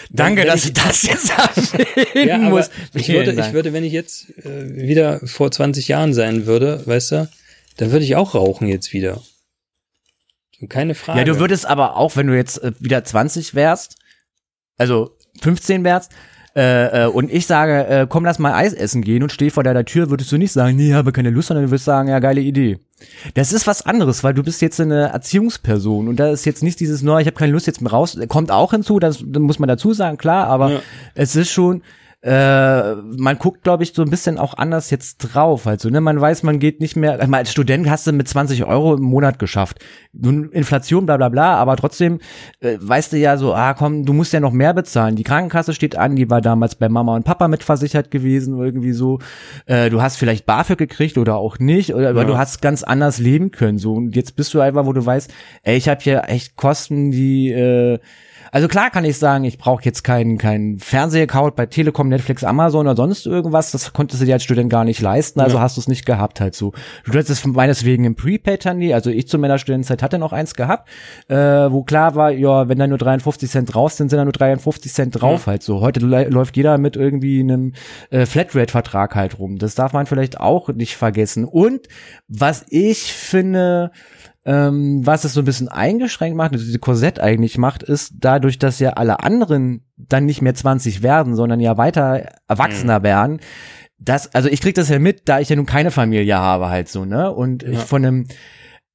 [0.09, 2.71] Danke, dass ich das jetzt sagen ja, muss.
[2.95, 7.11] Ich würde, ich würde, wenn ich jetzt äh, wieder vor 20 Jahren sein würde, weißt
[7.11, 7.29] du,
[7.77, 9.21] dann würde ich auch rauchen jetzt wieder.
[10.69, 11.19] Keine Frage.
[11.19, 13.97] Ja, du würdest aber auch, wenn du jetzt äh, wieder 20 wärst,
[14.77, 16.11] also 15 wärst,
[16.55, 19.63] äh, äh, und ich sage, äh, komm, lass mal Eis essen gehen und stehe vor
[19.63, 22.19] deiner Tür, würdest du nicht sagen, nee, habe keine Lust, sondern du würdest sagen, ja,
[22.19, 22.77] geile Idee.
[23.33, 26.79] Das ist was anderes, weil du bist jetzt eine Erziehungsperson und da ist jetzt nicht
[26.79, 29.67] dieses, no, ich habe keine Lust jetzt raus, kommt auch hinzu, das, das muss man
[29.67, 30.79] dazu sagen, klar, aber ja.
[31.15, 31.81] es ist schon,
[32.23, 35.67] äh, man guckt, glaube ich, so ein bisschen auch anders jetzt drauf.
[35.67, 38.95] Also, ne, man weiß, man geht nicht mehr, als Student hast du mit 20 Euro
[38.95, 39.79] im Monat geschafft.
[40.13, 42.19] Nun, Inflation, bla bla bla, aber trotzdem
[42.61, 45.17] äh, weißt du ja so, ah komm, du musst ja noch mehr bezahlen.
[45.17, 49.19] Die Krankenkasse steht an, die war damals bei Mama und Papa mitversichert gewesen, irgendwie so.
[49.65, 53.19] Äh, du hast vielleicht BAföG gekriegt oder auch nicht, oder aber du hast ganz anders
[53.19, 53.77] leben können.
[53.77, 55.29] So, und jetzt bist du einfach, wo du weißt,
[55.63, 57.99] ey, ich habe hier echt Kosten, die äh,
[58.53, 62.85] also klar kann ich sagen, ich brauche jetzt keinen keinen Fernsehaccount bei Telekom, Netflix, Amazon
[62.85, 63.71] oder sonst irgendwas.
[63.71, 65.63] Das konntest du dir als Student gar nicht leisten, also ja.
[65.63, 66.71] hast du es nicht gehabt halt so.
[67.03, 70.87] Du hättest meineswegen im Prepaid-Handy, also ich zu meiner Studentenzeit hatte noch eins gehabt,
[71.29, 74.33] äh, wo klar war, ja, wenn da nur 53 Cent drauf sind, sind da nur
[74.33, 75.53] 53 Cent drauf ja.
[75.53, 75.81] halt so.
[75.81, 77.73] Heute läuft jeder mit irgendwie einem
[78.11, 79.57] äh, Flatrate-Vertrag halt rum.
[79.57, 81.45] Das darf man vielleicht auch nicht vergessen.
[81.45, 81.87] Und
[82.27, 83.89] was ich finde,
[84.45, 88.59] ähm, was es so ein bisschen eingeschränkt macht, also diese Korsett eigentlich macht, ist dadurch,
[88.59, 93.03] dass ja alle anderen dann nicht mehr 20 werden, sondern ja weiter Erwachsener mhm.
[93.03, 93.39] werden.
[93.99, 96.89] Das, also ich krieg das ja mit, da ich ja nun keine Familie habe halt
[96.89, 97.31] so, ne?
[97.31, 97.69] Und ja.
[97.69, 98.25] ich von einem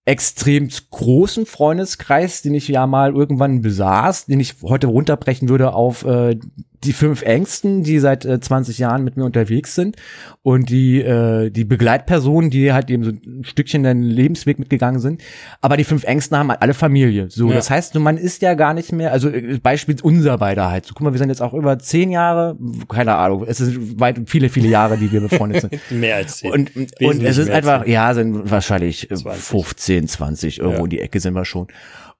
[0.04, 6.04] extrem großen Freundeskreis, den ich ja mal irgendwann besaß, den ich heute runterbrechen würde auf
[6.04, 6.38] äh,
[6.84, 9.96] die fünf Ängsten, die seit äh, 20 Jahren mit mir unterwegs sind
[10.42, 15.22] und die äh, die Begleitpersonen, die halt eben so ein Stückchen den Lebensweg mitgegangen sind.
[15.60, 17.30] Aber die fünf Ängsten haben halt alle Familie.
[17.30, 17.54] So, ja.
[17.54, 20.86] das heißt, man ist ja gar nicht mehr, also äh, Beispiel unser beider halt.
[20.86, 22.56] So, guck mal, wir sind jetzt auch über zehn Jahre,
[22.88, 25.78] keine Ahnung, es ist weit viele viele Jahre, die wir befreundet sind.
[25.90, 26.52] mehr als zehn.
[26.52, 29.42] Und, und es ist einfach, ja, sind wahrscheinlich 20.
[29.42, 30.84] 15, 20 Euro ja.
[30.84, 31.68] in die Ecke sind wir schon.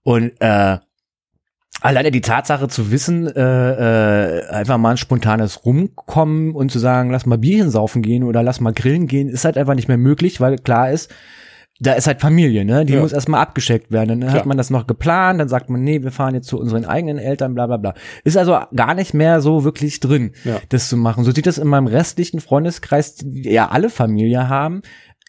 [0.03, 0.79] Und äh,
[1.81, 7.11] alleine die Tatsache zu wissen, äh, äh, einfach mal ein spontanes Rumkommen und zu sagen,
[7.11, 9.99] lass mal Bierchen saufen gehen oder lass mal grillen gehen, ist halt einfach nicht mehr
[9.99, 11.13] möglich, weil klar ist,
[11.81, 12.85] da ist halt Familie, ne?
[12.85, 13.01] Die ja.
[13.01, 14.21] muss erstmal abgescheckt werden.
[14.21, 16.85] Dann hat man das noch geplant, dann sagt man, nee, wir fahren jetzt zu unseren
[16.85, 17.95] eigenen Eltern, bla bla bla.
[18.25, 20.59] Ist also gar nicht mehr so wirklich drin, ja.
[20.71, 21.23] das zu machen.
[21.23, 24.83] So sieht das in meinem restlichen Freundeskreis, die ja alle Familie haben,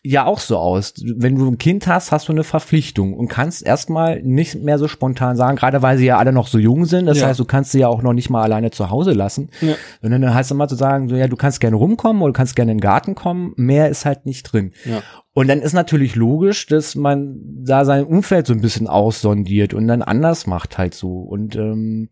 [0.04, 0.94] ja auch so aus.
[1.04, 4.88] Wenn du ein Kind hast, hast du eine Verpflichtung und kannst erstmal nicht mehr so
[4.88, 7.06] spontan sagen, gerade weil sie ja alle noch so jung sind.
[7.06, 7.28] Das Ja.
[7.28, 9.50] heißt, du kannst sie ja auch noch nicht mal alleine zu Hause lassen.
[9.62, 9.76] Ja.
[10.02, 12.38] Sondern dann heißt es immer zu sagen, so, ja, du kannst gerne rumkommen oder du
[12.38, 13.54] kannst gerne in den Garten kommen.
[13.58, 14.72] Mehr ist halt nicht drin.
[14.86, 15.02] Ja.
[15.34, 19.88] Und dann ist natürlich logisch, dass man da sein Umfeld so ein bisschen aussondiert und
[19.88, 21.20] dann anders macht halt so.
[21.20, 22.10] Und ähm,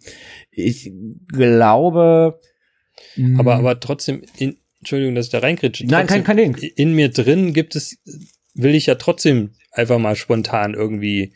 [0.52, 0.92] ich
[1.32, 2.40] glaube,
[3.38, 5.86] Aber, mh, aber trotzdem, in, Entschuldigung, dass ich da reinkritsche.
[5.86, 6.72] Nein, kein- trotzdem, kein Ding.
[6.76, 7.98] In mir drin gibt es,
[8.54, 11.34] will ich ja trotzdem einfach mal spontan irgendwie.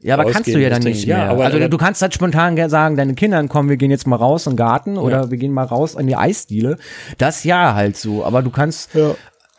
[0.00, 1.08] Ja, aber kannst du ja dann nicht trinken.
[1.08, 1.18] mehr.
[1.26, 3.90] Ja, aber- also aber- du kannst halt spontan ge- sagen, deine Kindern kommen, wir gehen
[3.90, 6.76] jetzt mal raus in den Garten oder wir gehen mal raus in die Eisdiele.
[7.18, 8.90] Das ja halt so, aber du kannst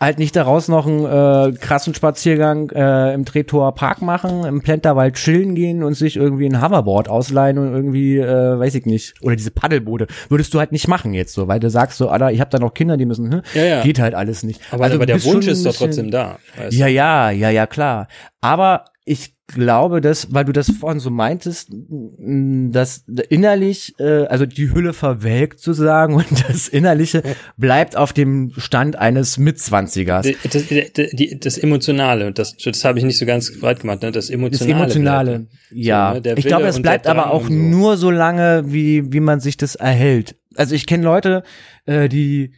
[0.06, 5.16] halt nicht daraus noch einen äh, krassen Spaziergang äh, im Treptower Park machen, im Plenterwald
[5.16, 9.36] chillen gehen und sich irgendwie ein Hoverboard ausleihen und irgendwie, äh, weiß ich nicht, oder
[9.36, 10.08] diese Paddelboote.
[10.30, 12.60] Würdest du halt nicht machen jetzt so, weil du sagst so, Alter, ich habe da
[12.60, 13.82] noch Kinder, die müssen, hm, Ja, ja.
[13.82, 14.62] geht halt alles nicht.
[14.72, 16.38] Aber, Also aber der Wunsch ist doch trotzdem da.
[16.58, 18.08] Weißt ja, ja, ja, ja, klar.
[18.42, 24.74] Aber ich glaube, dass, weil du das vorhin so meintest, dass innerlich, äh, also die
[24.74, 27.22] Hülle verwelkt sozusagen und das Innerliche
[27.56, 30.28] bleibt auf dem Stand eines Mitzwanzigers.
[30.52, 34.12] Das, das, das Emotionale, und das, das habe ich nicht so ganz weit gemacht, ne?
[34.12, 34.82] das Das Emotionale.
[34.82, 35.52] Emotionale, bleibt.
[35.72, 36.16] ja.
[36.16, 37.54] So, ne, ich glaube, es bleibt aber auch so.
[37.54, 40.36] nur so lange, wie, wie man sich das erhält.
[40.56, 41.44] Also ich kenne Leute,
[41.86, 42.54] äh, die,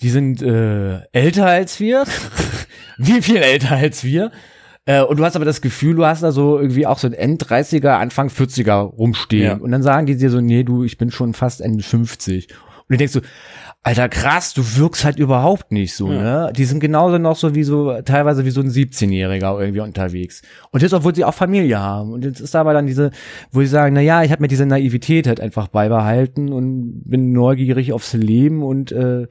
[0.00, 2.04] die sind äh, älter als wir,
[2.96, 4.32] wie viel älter als wir.
[4.90, 7.12] Äh, und du hast aber das Gefühl, du hast da so irgendwie auch so ein
[7.12, 9.42] End-30er, Anfang 40er rumstehen.
[9.44, 9.54] Ja.
[9.56, 12.48] Und dann sagen die dir so, nee, du, ich bin schon fast Ende 50.
[12.50, 12.56] Und
[12.88, 13.20] du denkst so,
[13.82, 16.46] Alter, krass, du wirkst halt überhaupt nicht so, Ja.
[16.46, 16.52] ne?
[16.54, 20.42] Die sind genauso noch so wie so, teilweise wie so ein 17-Jähriger irgendwie unterwegs.
[20.70, 22.12] Und das, obwohl sie auch Familie haben.
[22.12, 23.10] Und jetzt ist aber dann diese,
[23.52, 27.32] wo sie sagen, na ja, ich habe mir diese Naivität halt einfach beibehalten und bin
[27.32, 29.28] neugierig aufs Leben und äh,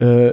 [0.00, 0.32] äh,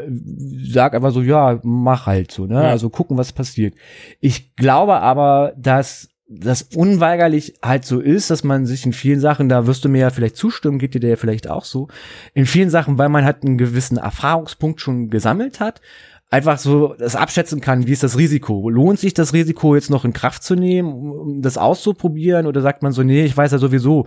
[0.63, 2.55] sag einfach so, ja, mach halt so, ne?
[2.55, 2.69] Ja.
[2.69, 3.75] Also gucken, was passiert.
[4.19, 9.47] Ich glaube aber, dass das unweigerlich halt so ist, dass man sich in vielen Sachen,
[9.47, 11.87] da wirst du mir ja vielleicht zustimmen, geht dir der ja vielleicht auch so,
[12.33, 15.81] in vielen Sachen, weil man halt einen gewissen Erfahrungspunkt schon gesammelt hat,
[16.29, 18.69] einfach so das abschätzen kann, wie ist das Risiko?
[18.69, 22.83] Lohnt sich das Risiko jetzt noch in Kraft zu nehmen, um das auszuprobieren oder sagt
[22.83, 24.05] man so, nee, ich weiß ja sowieso,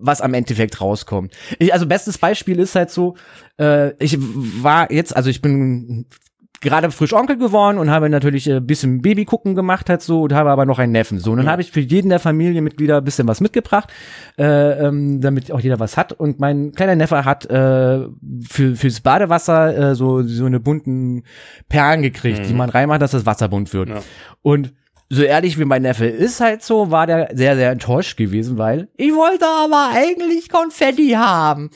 [0.00, 1.32] was am Endeffekt rauskommt.
[1.58, 3.16] Ich, also bestes Beispiel ist halt so,
[3.58, 6.06] äh, ich war jetzt, also ich bin
[6.60, 10.50] gerade frisch Onkel geworden und habe natürlich ein bisschen Babygucken gemacht halt so und habe
[10.50, 11.18] aber noch einen Neffen.
[11.18, 13.92] So und dann habe ich für jeden der Familienmitglieder ein bisschen was mitgebracht
[14.38, 16.12] äh, ähm, damit auch jeder was hat.
[16.12, 18.06] Und mein kleiner Neffe hat äh,
[18.48, 21.24] für fürs Badewasser äh, so so eine bunten
[21.68, 23.88] Perlen gekriegt die man reinmacht dass das Wasser bunt wird.
[23.88, 24.00] Ja.
[24.42, 24.72] und
[25.08, 28.88] so ehrlich wie mein Neffe ist halt so, war der sehr, sehr enttäuscht gewesen, weil
[28.96, 31.70] ich wollte aber eigentlich Konfetti haben.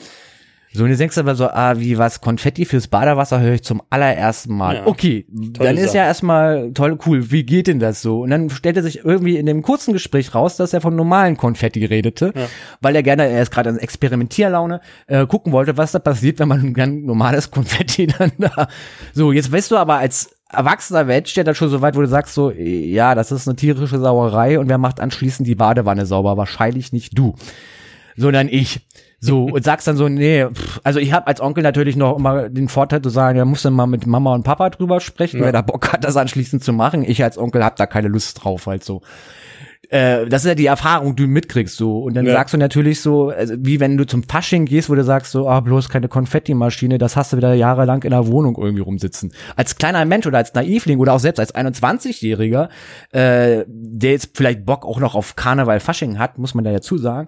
[0.73, 3.63] So, und jetzt denkst du aber so, ah, wie was, Konfetti fürs Badewasser höre ich
[3.63, 4.75] zum allerersten Mal.
[4.77, 4.87] Ja.
[4.87, 5.97] Okay, dann ist Sache.
[5.97, 8.21] ja erstmal toll, cool, wie geht denn das so?
[8.21, 11.83] Und dann stellte sich irgendwie in dem kurzen Gespräch raus, dass er von normalen Konfetti
[11.83, 12.47] redete, Ja.
[12.79, 16.47] weil er gerne, er ist gerade in Experimentierlaune, äh, gucken wollte, was da passiert, wenn
[16.47, 18.69] man ein normales Konfetti dann da.
[19.13, 22.07] So, jetzt weißt du aber als erwachsener Mensch, der dann schon so weit, wo du
[22.07, 26.37] sagst so, ja, das ist eine tierische Sauerei und wer macht anschließend die Badewanne sauber?
[26.37, 27.35] Wahrscheinlich nicht du
[28.17, 28.81] sondern ich.
[29.19, 32.49] So, und sagst dann so, nee, pff, also ich habe als Onkel natürlich noch immer
[32.49, 35.45] den Vorteil zu sagen, ja, muss dann mal mit Mama und Papa drüber sprechen, Ja.
[35.45, 37.03] wer da Bock hat, das anschließend zu machen.
[37.03, 39.01] Ich als Onkel hab da keine Lust drauf, halt so.
[39.91, 41.99] Äh, das ist ja die Erfahrung, die du mitkriegst so.
[41.99, 42.31] Und dann Ja.
[42.31, 45.49] sagst du natürlich so, also, wie wenn du zum Fasching gehst, wo du sagst so,
[45.49, 49.33] ah, bloß keine Konfettimaschine, das hast du wieder jahrelang in der Wohnung irgendwie rumsitzen.
[49.57, 52.69] Als kleiner Mensch oder als Naivling oder auch selbst als 21-Jähriger,
[53.11, 56.79] äh, der jetzt vielleicht Bock auch noch auf Karneval Fasching hat, muss man da ja
[56.79, 57.27] zu sagen,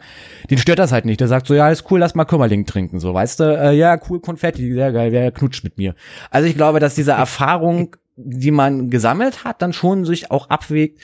[0.49, 1.19] den stört das halt nicht.
[1.19, 3.99] Der sagt so, ja, ist cool, lass mal Kümmerling trinken, so, weißt du, äh, ja,
[4.09, 5.95] cool, Konfetti, sehr geil, wer knutscht mit mir.
[6.31, 10.99] Also ich glaube, dass diese Erfahrung, die man gesammelt hat, dann schon sich auch abwägt,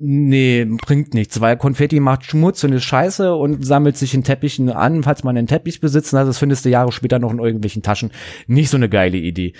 [0.00, 4.70] Nee, bringt nichts, weil Konfetti macht Schmutz und ist scheiße und sammelt sich in Teppichen
[4.70, 7.82] an, falls man einen Teppich besitzt, also das findest du Jahre später noch in irgendwelchen
[7.82, 8.12] Taschen.
[8.46, 9.54] Nicht so eine geile Idee.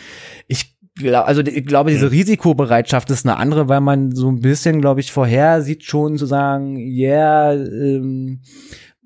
[0.46, 4.80] Ich glaube, also ich glaube, diese Risikobereitschaft ist eine andere, weil man so ein bisschen,
[4.80, 8.40] glaube ich, vorher sieht schon zu sagen, yeah, ähm,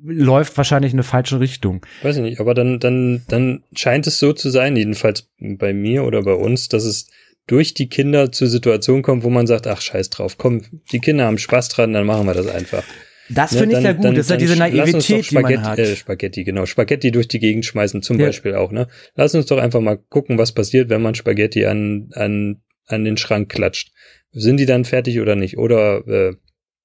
[0.04, 1.86] läuft wahrscheinlich in eine falsche Richtung.
[2.02, 6.04] Weiß ich nicht, aber dann, dann, dann scheint es so zu sein, jedenfalls bei mir
[6.04, 7.08] oder bei uns, dass es
[7.46, 10.62] durch die Kinder zur Situation kommt, wo man sagt, ach scheiß drauf, komm,
[10.92, 12.84] die Kinder haben Spaß dran, dann machen wir das einfach.
[13.28, 15.62] Das Ne, finde ich ja gut, dann- das ist ja diese Naivität, die man Spaghetti,
[15.62, 15.78] hat.
[15.78, 18.26] Äh, Spaghetti, genau, Spaghetti durch die Gegend schmeißen zum Ja.
[18.26, 18.88] Beispiel auch, ne?
[19.14, 23.16] Lass uns doch einfach mal gucken, was passiert, wenn man Spaghetti an, an, an den
[23.16, 23.92] Schrank klatscht.
[24.32, 25.56] Sind die dann fertig oder nicht?
[25.56, 26.34] Oder, äh,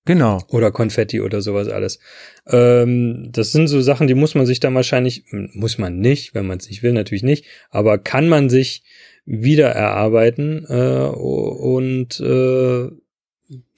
[0.05, 0.41] Genau.
[0.49, 1.99] oder Konfetti oder sowas alles.
[2.47, 6.47] Ähm, das sind so Sachen, die muss man sich dann wahrscheinlich, muss man nicht, wenn
[6.47, 8.83] man es nicht will, natürlich nicht, aber kann man sich
[9.27, 12.89] wieder erarbeiten äh, und äh,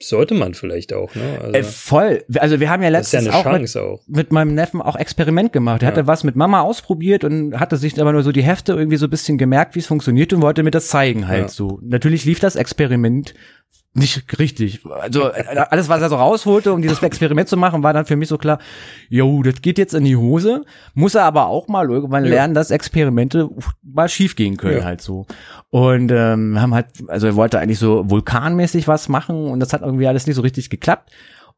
[0.00, 1.38] sollte man vielleicht auch, ne?
[1.40, 2.24] Also, äh, voll.
[2.36, 5.82] Also wir haben ja letztens ja auch, mit, auch, mit, meinem Neffen auch Experiment gemacht.
[5.82, 5.92] Er ja.
[5.92, 9.06] hatte was mit Mama ausprobiert und hatte sich aber nur so die Hefte irgendwie so
[9.06, 11.48] ein bisschen gemerkt, wie es funktioniert und wollte mir das zeigen halt ja.
[11.48, 11.80] so.
[11.82, 13.34] Natürlich lief das Experiment
[13.92, 14.84] nicht richtig.
[14.86, 18.16] Also äh, alles, was er so rausholte, um dieses Experiment zu machen, war dann für
[18.16, 18.58] mich so klar,
[19.08, 20.64] jo, das geht jetzt in die Hose,
[20.94, 22.30] muss er aber auch mal irgendwann ja.
[22.30, 23.50] lernen, dass Experimente
[23.82, 24.84] mal schief gehen können ja.
[24.84, 25.26] halt so.
[25.70, 29.82] Und ähm, haben halt, also er wollte eigentlich so vulkanmäßig was machen und das hat
[29.82, 31.10] irgendwie alles nicht so richtig geklappt.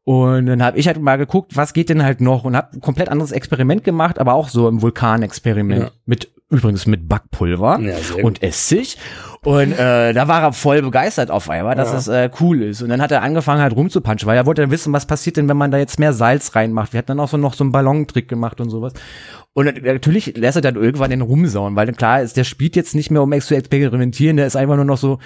[0.05, 3.07] Und dann habe ich halt mal geguckt, was geht denn halt noch und habe komplett
[3.07, 5.91] anderes Experiment gemacht, aber auch so im Vulkanexperiment ja.
[6.05, 7.79] mit übrigens mit Backpulver
[8.21, 8.97] und Essig.
[9.43, 11.95] Und äh, da war er voll begeistert auf einmal, dass ja.
[11.95, 12.81] das äh, cool ist.
[12.81, 15.49] Und dann hat er angefangen halt rumzupanschen, weil er wollte dann wissen, was passiert denn,
[15.49, 16.93] wenn man da jetzt mehr Salz reinmacht.
[16.93, 18.93] Wir hatten dann auch so noch so einen Ballontrick gemacht und sowas.
[19.53, 23.11] Und natürlich lässt er dann irgendwann den rumsauen, weil klar ist, der spielt jetzt nicht
[23.11, 25.19] mehr, um zu experimentieren, der ist einfach nur noch so,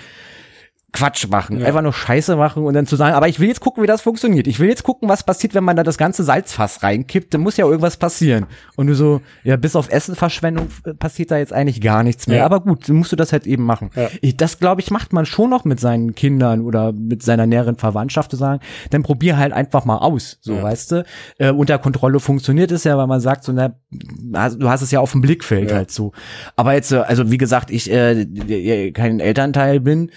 [0.93, 1.67] Quatsch machen, ja.
[1.67, 4.01] einfach nur Scheiße machen und dann zu sagen, aber ich will jetzt gucken, wie das
[4.01, 4.47] funktioniert.
[4.47, 7.33] Ich will jetzt gucken, was passiert, wenn man da das ganze Salzfass reinkippt.
[7.33, 8.45] Dann muss ja irgendwas passieren.
[8.77, 12.37] Und du so, ja, bis auf Essenverschwendung äh, passiert da jetzt eigentlich gar nichts mehr.
[12.37, 12.45] Ja.
[12.45, 13.91] Aber gut, dann musst du das halt eben machen.
[13.95, 14.09] Ja.
[14.21, 17.75] Ich, das, glaube ich, macht man schon noch mit seinen Kindern oder mit seiner näheren
[17.75, 21.05] Verwandtschaft zu sagen, dann probier halt einfach mal aus, so, weißt du.
[21.37, 25.01] Äh, unter Kontrolle funktioniert es ja, weil man sagt so, na, du hast es ja
[25.01, 26.13] auf dem Blickfeld halt so.
[26.55, 30.11] Aber jetzt, äh, also wie gesagt, ich äh, kein Elternteil bin,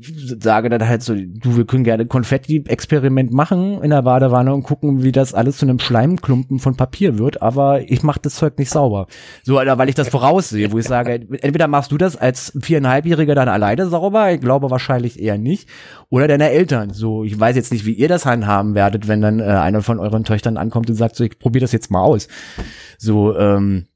[0.00, 5.02] sage dann halt so, du, wir können gerne Konfetti-Experiment machen in der Badewanne und gucken,
[5.02, 8.70] wie das alles zu einem Schleimklumpen von Papier wird, aber ich mache das Zeug nicht
[8.70, 9.06] sauber.
[9.42, 13.48] So, weil ich das voraussehe, wo ich sage, entweder machst du das als viereinhalbjähriger dann
[13.48, 15.68] alleine sauber, ich glaube wahrscheinlich eher nicht,
[16.10, 16.90] oder deine Eltern.
[16.90, 19.98] So, ich weiß jetzt nicht, wie ihr das handhaben werdet, wenn dann äh, eine von
[19.98, 22.28] euren Töchtern ankommt und sagt, so, ich probiere das jetzt mal aus.
[22.98, 23.86] So, ähm,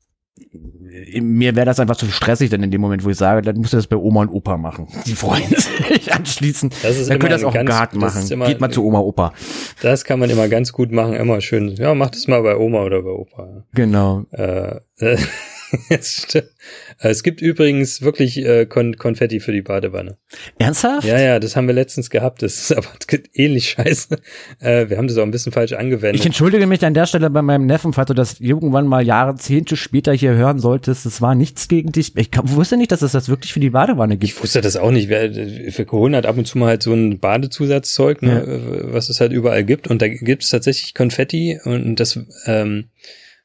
[1.20, 3.72] mir wäre das einfach zu stressig dann in dem Moment, wo ich sage, dann musst
[3.72, 4.88] du das bei Oma und Opa machen.
[5.06, 6.70] Die freuen sich anschließen.
[6.82, 8.28] Das ist dann könnt ihr das auch im Garten machen.
[8.30, 9.32] Immer, Geht mal zu Oma, Opa.
[9.80, 11.68] Das kann man immer ganz gut machen, immer schön.
[11.76, 13.64] Ja, mach das mal bei Oma oder bei Opa.
[13.74, 14.24] Genau.
[14.32, 15.18] Äh, äh
[17.10, 20.18] es gibt übrigens wirklich äh, Kon Konfetti für die Badewanne.
[20.58, 21.06] Ernsthaft?
[21.06, 22.42] Ja, ja, das haben wir letztens gehabt.
[22.42, 22.88] Das ist aber
[23.34, 24.16] ähnlich scheiße.
[24.60, 26.20] Äh, wir haben das auch ein bisschen falsch angewendet.
[26.20, 29.76] Ich entschuldige mich an der Stelle bei meinem Neffen, falls du das irgendwann mal Jahrzehnte
[29.76, 31.06] später hier hören solltest.
[31.06, 32.16] Es war nichts gegen dich.
[32.16, 34.32] Ich wusste nicht, dass es das wirklich für die Badewanne gibt.
[34.32, 35.08] Ich wusste das auch nicht.
[35.08, 38.92] Wir, wir holen halt ab und zu mal halt so ein Badezusatzzeug, ne, ja.
[38.92, 39.88] was es halt überall gibt.
[39.88, 42.86] Und da gibt es tatsächlich Konfetti und das ähm,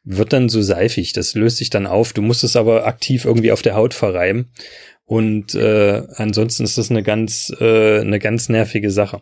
[0.10, 1.14] wird dann so seifig.
[1.14, 2.14] Das löst sich dann auf.
[2.14, 4.52] Du musst es aber aktiv irgendwie auf der Haut verreiben.
[5.06, 9.22] Und äh, ansonsten ist das eine ganz, äh, eine ganz nervige Sache.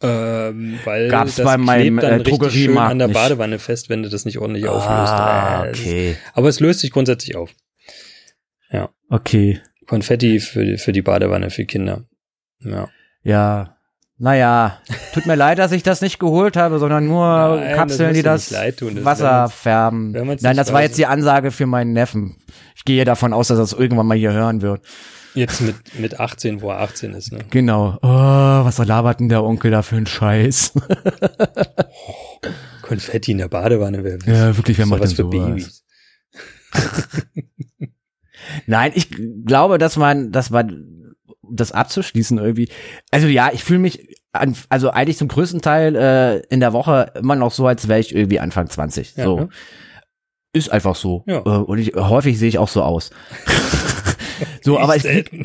[0.00, 3.14] Ähm, weil Gab's das bei meinem dann äh, richtig schön an der nicht.
[3.14, 5.80] Badewanne fest, wenn du das nicht ordentlich ah, auflöst.
[5.80, 6.16] okay.
[6.34, 7.50] aber es löst sich grundsätzlich auf.
[8.70, 8.90] Ja.
[9.08, 9.60] Okay.
[9.86, 12.04] Konfetti für, für die Badewanne für Kinder.
[12.60, 12.88] Ja.
[13.22, 13.71] Ja,
[14.22, 14.78] naja,
[15.12, 18.54] tut mir leid, dass ich das nicht geholt habe, sondern nur Nein, Kapseln, das die
[18.54, 20.12] das, das Wasser färben.
[20.12, 22.36] Nein, das war jetzt die Ansage für meinen Neffen.
[22.76, 24.82] Ich gehe davon aus, dass er es irgendwann mal hier hören wird.
[25.34, 27.40] Jetzt mit, mit 18, wo er 18 ist, ne?
[27.50, 27.98] Genau.
[28.00, 30.74] Oh, was labert denn der Onkel da für einen Scheiß?
[30.76, 32.46] oh,
[32.82, 34.04] Konfetti in der Badewanne.
[34.04, 35.84] Wer, ja, wirklich, wer macht denn für Babys?
[38.66, 39.08] Nein, ich
[39.44, 40.92] glaube, dass man, dass man
[41.52, 42.68] das abzuschließen irgendwie.
[43.10, 47.12] Also ja, ich fühle mich an, also eigentlich zum größten Teil äh, in der Woche
[47.14, 49.16] immer noch so, als wäre ich irgendwie Anfang 20.
[49.16, 49.40] Ja, so.
[49.40, 49.48] Ne?
[50.54, 51.22] Ist einfach so.
[51.26, 51.38] Ja.
[51.38, 53.10] Äh, und ich, häufig sehe ich auch so aus.
[54.62, 55.30] so, aber ich krieg,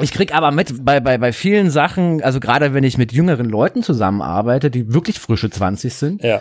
[0.00, 3.48] ich krieg aber mit bei, bei, bei vielen Sachen, also gerade wenn ich mit jüngeren
[3.48, 6.22] Leuten zusammenarbeite, die wirklich frische 20 sind.
[6.22, 6.40] Ja.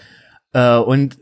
[0.54, 1.18] Äh, und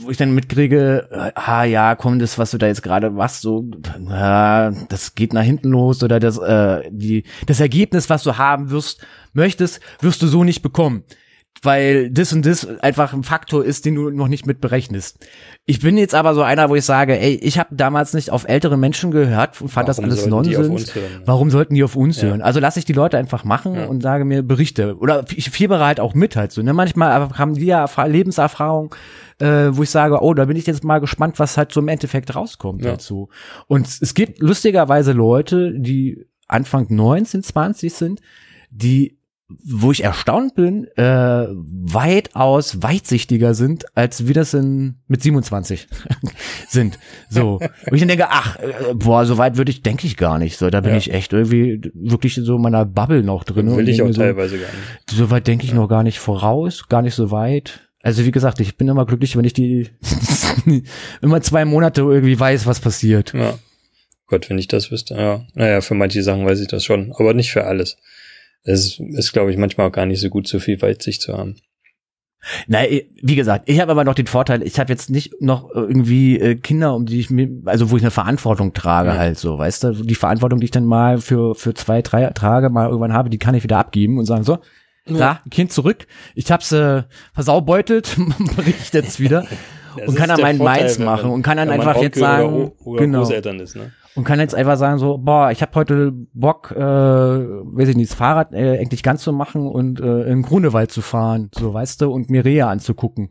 [0.00, 3.42] wo ich dann mitkriege, äh, ah ja, komm, das, was du da jetzt gerade machst,
[3.42, 8.38] so, äh, das geht nach hinten los oder das, äh, die, das Ergebnis, was du
[8.38, 11.04] haben wirst, möchtest, wirst du so nicht bekommen
[11.60, 15.24] weil das und das einfach ein Faktor ist, den du noch nicht mit berechnest.
[15.64, 18.48] Ich bin jetzt aber so einer, wo ich sage, ey, ich habe damals nicht auf
[18.48, 20.92] ältere Menschen gehört und fand Warum das alles Nonsens.
[21.24, 22.28] Warum sollten die auf uns ja.
[22.28, 22.42] hören?
[22.42, 23.86] Also lasse ich die Leute einfach machen ja.
[23.86, 26.62] und sage mir Berichte oder ich fiebere halt auch mit halt so.
[26.62, 26.72] Ne?
[26.72, 28.94] Manchmal haben die ja Lebenserfahrung,
[29.38, 31.88] äh, wo ich sage, oh, da bin ich jetzt mal gespannt, was halt so im
[31.88, 32.92] Endeffekt rauskommt ja.
[32.92, 33.28] dazu.
[33.68, 38.20] Und es gibt lustigerweise Leute, die Anfang 19, 20 sind,
[38.70, 39.21] die
[39.64, 45.88] wo ich erstaunt bin, äh, weitaus weitsichtiger sind, als wir das in, mit 27
[46.68, 46.98] sind.
[47.28, 47.56] So.
[47.56, 50.58] Und ich dann denke, ach, äh, boah, so weit würde ich, denke ich gar nicht.
[50.58, 50.98] So, da bin ja.
[50.98, 53.76] ich echt irgendwie wirklich so in meiner Bubble noch drin.
[53.76, 55.10] Will ich auch so, teilweise gar nicht.
[55.10, 55.76] So weit denke ich ja.
[55.76, 57.88] noch gar nicht voraus, gar nicht so weit.
[58.02, 59.88] Also wie gesagt, ich bin immer glücklich, wenn ich die
[61.22, 63.32] immer zwei Monate irgendwie weiß, was passiert.
[63.32, 63.58] Ja.
[64.26, 65.44] Gott, wenn ich das wüsste, ja.
[65.54, 67.98] Naja, für manche Sachen weiß ich das schon, aber nicht für alles.
[68.64, 71.56] Es ist, glaube ich, manchmal auch gar nicht so gut, so viel Weitsicht zu haben.
[72.66, 76.40] Na, wie gesagt, ich habe aber noch den Vorteil, ich habe jetzt nicht noch irgendwie
[76.40, 79.16] äh, Kinder, um die ich mir, also wo ich eine Verantwortung trage ja.
[79.16, 82.68] halt so, weißt du, die Verantwortung, die ich dann mal für für zwei, drei Tage
[82.68, 84.58] mal irgendwann habe, die kann ich wieder abgeben und sagen so,
[85.06, 85.16] ja.
[85.16, 88.16] da, Kind zurück, ich hab's äh, versaubeutelt,
[88.56, 89.46] bericht jetzt wieder
[90.06, 93.18] und kann dann meinen Mainz machen und kann dann einfach jetzt sagen, oder, oder genau.
[93.20, 93.92] Großeltern ist, ne?
[94.14, 98.10] Und kann jetzt einfach sagen so, boah, ich habe heute Bock, äh, weiß ich nicht,
[98.10, 102.02] das Fahrrad äh, endlich ganz zu machen und äh, in Grunewald zu fahren, so weißt
[102.02, 103.28] du, und mir Rehe anzugucken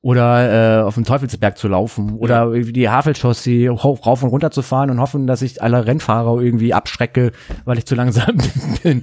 [0.00, 2.62] oder äh, auf dem Teufelsberg zu laufen oder ja.
[2.62, 7.32] die Havelchaussee rauf und runter zu fahren und hoffen, dass ich alle Rennfahrer irgendwie abschrecke,
[7.64, 8.36] weil ich zu langsam
[8.82, 9.02] bin.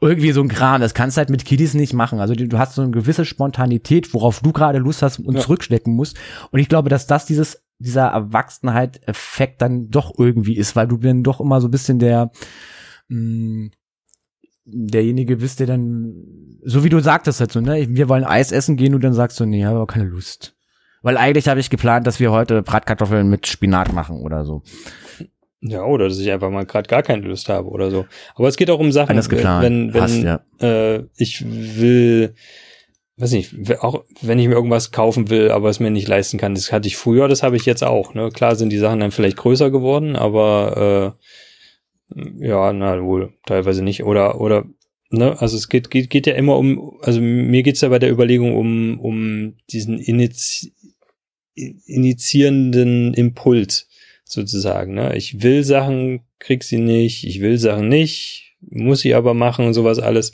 [0.00, 0.80] irgendwie so ein Kram.
[0.80, 2.20] Das kannst du halt mit Kiddies nicht machen.
[2.20, 5.40] Also du hast so eine gewisse Spontanität, worauf du gerade Lust hast und ja.
[5.40, 6.16] zurückstecken musst.
[6.52, 11.22] Und ich glaube, dass das dieses dieser Erwachsenheit-Effekt dann doch irgendwie ist, weil du dann
[11.22, 12.30] doch immer so ein bisschen der
[13.08, 13.70] mh, mm,
[14.66, 16.14] derjenige bist, der dann,
[16.64, 19.38] so wie du sagtest halt so, ne, wir wollen Eis essen gehen und dann sagst
[19.38, 20.56] du, nee, habe aber keine Lust.
[21.02, 24.62] Weil eigentlich habe ich geplant, dass wir heute Bratkartoffeln mit Spinat machen oder so.
[25.60, 28.06] Ja, oder dass ich einfach mal gerade gar keine Lust habe oder so.
[28.34, 29.64] Aber es geht auch um Sachen, Alles geplant.
[29.64, 30.40] wenn, wenn Hast, ja.
[30.60, 32.34] äh, ich will
[33.18, 36.54] weiß nicht, auch wenn ich mir irgendwas kaufen will, aber es mir nicht leisten kann,
[36.54, 38.14] das hatte ich früher, das habe ich jetzt auch.
[38.14, 38.30] Ne?
[38.30, 41.16] Klar sind die Sachen dann vielleicht größer geworden, aber
[42.14, 44.04] äh, ja, na wohl, teilweise nicht.
[44.04, 44.64] Oder, oder,
[45.10, 48.10] ne, also es geht, geht, geht ja immer um, also mir geht's ja bei der
[48.10, 50.72] Überlegung um, um diesen Inizi
[51.54, 53.88] initiierenden Impuls
[54.24, 54.92] sozusagen.
[54.92, 55.16] Ne?
[55.16, 59.72] Ich will Sachen, krieg sie nicht, ich will Sachen nicht, muss sie aber machen und
[59.72, 60.32] sowas alles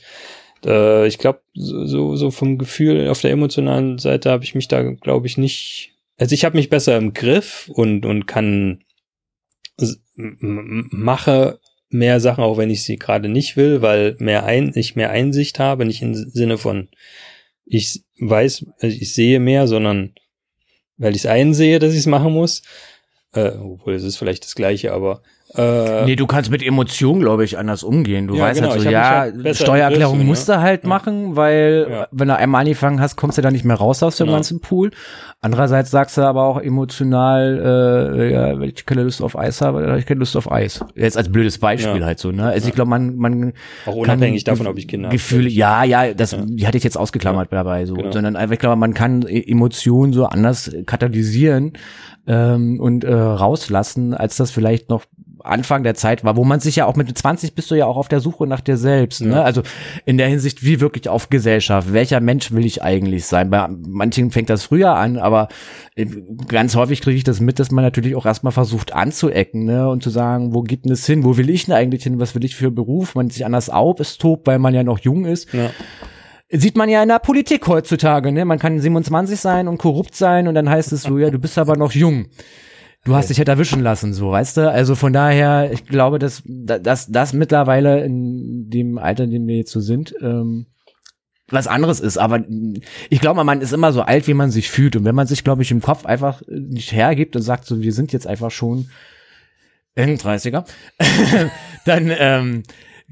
[0.65, 4.83] äh, ich glaube, so, so vom Gefühl auf der emotionalen Seite habe ich mich da,
[4.83, 5.93] glaube ich, nicht.
[6.19, 8.85] Also ich habe mich besser im Griff und, und kann
[10.17, 11.59] mache
[11.89, 15.59] mehr Sachen, auch wenn ich sie gerade nicht will, weil mehr ein, ich mehr Einsicht
[15.59, 16.89] habe, nicht im Sinne von
[17.65, 20.15] ich weiß, also ich sehe mehr, sondern
[20.97, 22.63] weil ich es einsehe, dass ich es machen muss.
[23.35, 25.23] Äh, obwohl es ist vielleicht das Gleiche, aber
[25.55, 28.27] äh, nee, du kannst mit Emotionen, glaube ich, anders umgehen.
[28.27, 30.89] Du ja, weißt genau, halt so, ja, halt Steuererklärung Griff, musst du halt ja.
[30.89, 32.09] machen, weil ja.
[32.11, 34.39] wenn du einmal angefangen hast, kommst du da nicht mehr raus aus dem genau.
[34.39, 34.93] ganzen Pool.
[35.43, 39.81] Andererseits sagst du aber auch emotional, äh, ja, wenn ich keine Lust auf Eis habe,
[39.81, 40.85] dann habe ich keine Lust auf Eis.
[40.95, 42.45] Jetzt als blödes Beispiel halt so, ne?
[42.45, 43.53] Also ich glaube, man, man
[43.85, 45.17] auch unabhängig davon, ob ich Kinder habe.
[45.17, 48.13] Gefühle, ja, ja, das, die hatte ich jetzt ausgeklammert dabei so, genau.
[48.13, 51.73] sondern einfach, ich glaube, man kann e-, Emotionen so anders katalysieren
[52.27, 55.05] ähm, und äh, rauslassen, als das vielleicht noch
[55.45, 57.97] Anfang der Zeit war, wo man sich ja auch mit 20 bist du ja auch
[57.97, 59.21] auf der Suche nach dir selbst.
[59.21, 59.37] Ne?
[59.37, 59.43] Ja.
[59.43, 59.63] Also
[60.05, 61.93] in der Hinsicht, wie wirklich auf Gesellschaft.
[61.93, 63.51] Welcher Mensch will ich eigentlich sein?
[63.51, 65.49] Bei manchen fängt das früher an, aber
[65.95, 66.07] äh,
[66.49, 69.89] ganz häufig kriege ich das mit, dass man natürlich auch erstmal versucht anzuecken ne?
[69.89, 71.25] und zu sagen, wo geht denn es hin?
[71.25, 72.21] Wo will ich denn eigentlich hin?
[72.21, 73.15] Was will ich für Beruf?
[73.15, 75.53] Man sich anders auf, es tobt, weil man ja noch jung ist.
[75.53, 75.71] Ja
[76.55, 78.45] sieht man ja in der Politik heutzutage, ne?
[78.45, 81.57] Man kann 27 sein und korrupt sein und dann heißt es so, ja, du bist
[81.57, 82.27] aber noch jung
[83.05, 84.71] du hast dich halt erwischen lassen, so, weißt du?
[84.71, 89.57] Also von daher, ich glaube, dass, dass das mittlerweile in dem Alter, in dem wir
[89.57, 90.67] jetzt so sind, ähm,
[91.49, 92.17] was anderes ist.
[92.17, 92.45] Aber
[93.11, 94.97] ich glaube, man ist immer so alt, wie man sich fühlt.
[94.97, 97.93] Und wenn man sich, glaube ich, im Kopf einfach nicht hergibt und sagt, so, wir
[97.93, 98.89] sind jetzt einfach schon
[99.95, 100.65] in 30er,
[101.85, 102.63] dann, ähm,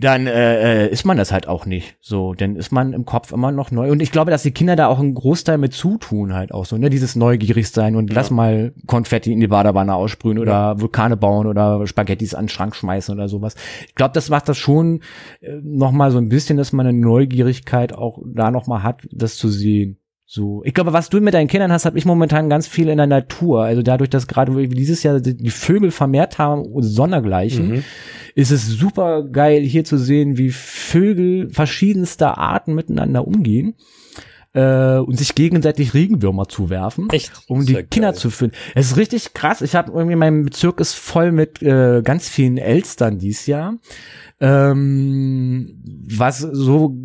[0.01, 1.97] dann äh, äh, ist man das halt auch nicht.
[2.01, 3.91] So, dann ist man im Kopf immer noch neu.
[3.91, 6.79] Und ich glaube, dass die Kinder da auch einen Großteil mit zutun halt auch so,
[6.79, 6.89] ne?
[6.89, 8.17] Dieses neugierig sein und ja.
[8.17, 10.43] lass mal Konfetti in die Badewanne aussprühen ja.
[10.43, 13.57] oder Vulkane bauen oder Spaghettis an den Schrank schmeißen oder sowas.
[13.87, 15.01] Ich glaube, das macht das schon
[15.43, 19.07] äh, noch mal so ein bisschen, dass man eine Neugierigkeit auch da noch mal hat,
[19.13, 20.00] das zu sehen.
[20.33, 22.99] So, ich glaube, was du mit deinen Kindern hast, habe ich momentan ganz viel in
[22.99, 23.65] der Natur.
[23.65, 27.85] Also dadurch, dass gerade dieses Jahr die Vögel vermehrt haben, sondergleichen, mhm.
[28.37, 33.75] ist es super geil hier zu sehen, wie Vögel verschiedenster Arten miteinander umgehen
[34.53, 37.33] äh, und sich gegenseitig Regenwürmer zuwerfen, Echt?
[37.49, 38.21] um die Kinder geil.
[38.21, 38.53] zu führen.
[38.77, 39.63] Es ist richtig krass.
[39.63, 43.79] Ich habe irgendwie mein Bezirk ist voll mit äh, ganz vielen Elstern dies Jahr,
[44.39, 46.97] ähm, was so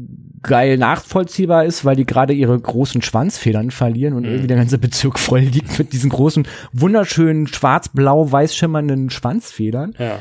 [0.47, 4.29] geil nachvollziehbar ist, weil die gerade ihre großen Schwanzfedern verlieren und mhm.
[4.29, 9.93] irgendwie der ganze Bezirk voll liegt mit diesen großen, wunderschönen schwarz-blau-weiß schimmernden Schwanzfedern.
[9.97, 10.19] Ja.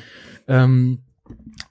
[0.48, 1.00] Ähm,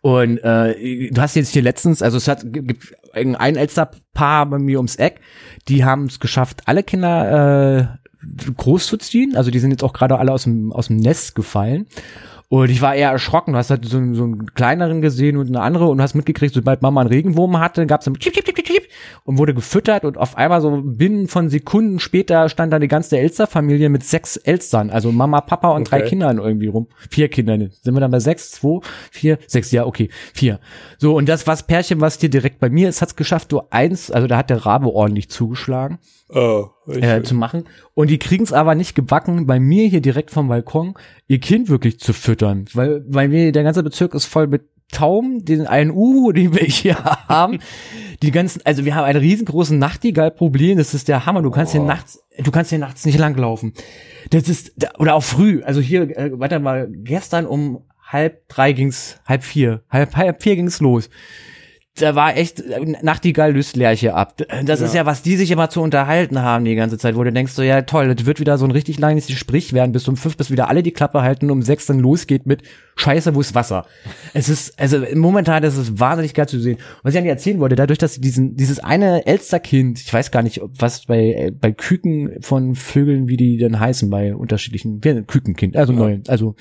[0.01, 4.77] und äh, du hast jetzt hier letztens, also es hat gibt ein Elsterpaar bei mir
[4.77, 5.21] ums Eck,
[5.67, 9.35] die haben es geschafft, alle Kinder äh, groß zu ziehen.
[9.35, 11.87] Also die sind jetzt auch gerade alle aus dem aus dem Nest gefallen.
[12.53, 13.53] Und ich war eher erschrocken.
[13.53, 16.83] Du hast halt so, so einen kleineren gesehen und eine andere und hast mitgekriegt, sobald
[16.83, 18.15] Mama einen Regenwurm hatte, gab es dann
[19.23, 23.17] und wurde gefüttert und auf einmal so binnen von Sekunden später stand da die ganze
[23.17, 26.01] Elster-Familie mit sechs Elstern, also Mama, Papa und okay.
[26.01, 26.89] drei Kindern irgendwie rum.
[27.09, 27.57] Vier Kinder.
[27.57, 30.59] Sind wir dann bei sechs, zwei, vier, sechs, ja, okay, vier.
[30.99, 34.11] So, und das was Pärchen, was hier direkt bei mir ist, hat's geschafft, du eins,
[34.11, 35.97] also da hat der Rabe ordentlich zugeschlagen.
[36.29, 37.65] Oh, äh, zu machen.
[37.93, 40.95] Und die kriegen es aber nicht gebacken, bei mir hier direkt vom Balkon
[41.27, 42.65] ihr Kind wirklich zu füttern.
[42.73, 46.65] Weil, weil mir der ganze Bezirk ist voll mit Tauben, den einen Uhu, den wir
[46.65, 47.59] hier haben.
[48.21, 51.41] Die ganzen, also wir haben ein riesengroßes Nachtigall-Problem, das ist der Hammer.
[51.41, 51.79] Du kannst oh.
[51.79, 53.73] hier nachts, du kannst hier nachts nicht langlaufen.
[54.29, 55.61] Das ist, oder auch früh.
[55.63, 60.55] Also hier, äh, warte mal, gestern um halb drei ging's, halb vier, halb, halb vier
[60.55, 61.09] ging's los
[61.95, 62.63] da war echt
[63.03, 64.41] Nachtigall löst Lerche ab.
[64.63, 64.85] Das ja.
[64.85, 67.53] ist ja, was die sich immer zu unterhalten haben die ganze Zeit, wo du denkst
[67.53, 70.35] so, ja toll, das wird wieder so ein richtig langes Gespräch werden, bis um fünf,
[70.35, 72.63] bis wieder alle die Klappe halten, um sechs dann losgeht mit
[72.95, 73.85] Scheiße, wo ist Wasser?
[74.33, 76.77] Es ist, also momentan ist es wahnsinnig geil zu sehen.
[77.01, 80.43] Was ich an dir erzählen wollte, dadurch, dass diesen, dieses eine Elsterkind, ich weiß gar
[80.43, 85.93] nicht, was bei, bei Küken von Vögeln, wie die denn heißen, bei unterschiedlichen, Kükenkind, also
[85.93, 85.99] ja.
[85.99, 86.55] neu, also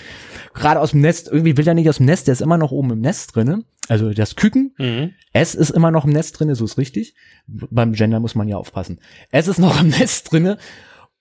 [0.54, 2.72] gerade aus dem Nest, irgendwie will er nicht aus dem Nest, der ist immer noch
[2.72, 5.10] oben im Nest drinne also das Küken, mhm.
[5.32, 7.14] es ist immer noch im Nest drinne, so ist richtig.
[7.46, 9.00] Beim Gender muss man ja aufpassen.
[9.30, 10.58] Es ist noch im Nest drinne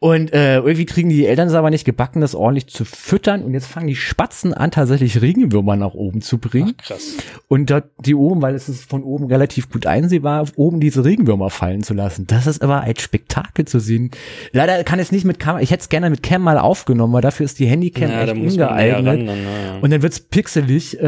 [0.03, 3.43] und äh, irgendwie kriegen die Eltern es aber nicht gebacken, das ordentlich zu füttern.
[3.43, 6.73] Und jetzt fangen die Spatzen an, tatsächlich Regenwürmer nach oben zu bringen.
[6.81, 7.17] Ach, krass.
[7.47, 11.51] Und dort die oben, weil es ist von oben relativ gut einsehbar, oben diese Regenwürmer
[11.51, 12.25] fallen zu lassen.
[12.25, 14.09] Das ist aber ein Spektakel zu sehen.
[14.53, 17.21] Leider kann es nicht mit Kamera, ich hätte es gerne mit Cam mal aufgenommen, weil
[17.21, 19.05] dafür ist die Handycam ja, echt ungeeignet.
[19.05, 19.77] Ran, dann, ja.
[19.81, 20.99] Und dann wird's pixelig.
[20.99, 21.03] Äh,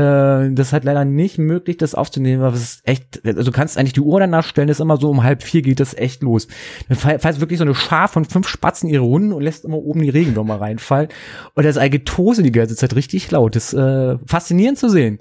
[0.51, 3.75] das ist halt leider nicht möglich, das aufzunehmen, aber es ist echt, also du kannst
[3.75, 6.21] eigentlich die Uhr danach stellen, das ist immer so um halb vier geht das echt
[6.21, 6.47] los.
[6.89, 9.77] Dann falls wirklich so eine Schar von fünf Spatzen kratzen ihre Runden und lässt immer
[9.77, 11.09] oben die Regenwürmer reinfallen.
[11.55, 13.55] Und das Getose die ganze Zeit richtig laut.
[13.55, 15.19] Das ist äh, faszinierend zu sehen.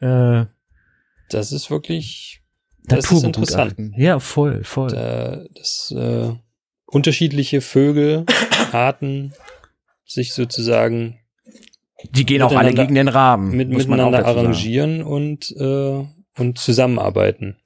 [0.00, 0.44] Äh,
[1.30, 2.42] das ist wirklich
[2.84, 3.76] das ist interessant.
[3.96, 4.88] Ja, voll, voll.
[4.88, 6.32] Da, dass äh,
[6.86, 8.24] unterschiedliche Vögel,
[8.72, 9.32] Arten
[10.06, 11.18] sich sozusagen
[12.10, 13.56] die gehen auch alle gegen den Rahmen.
[13.56, 16.04] Mit, miteinander arrangieren und, äh,
[16.38, 17.56] und zusammenarbeiten.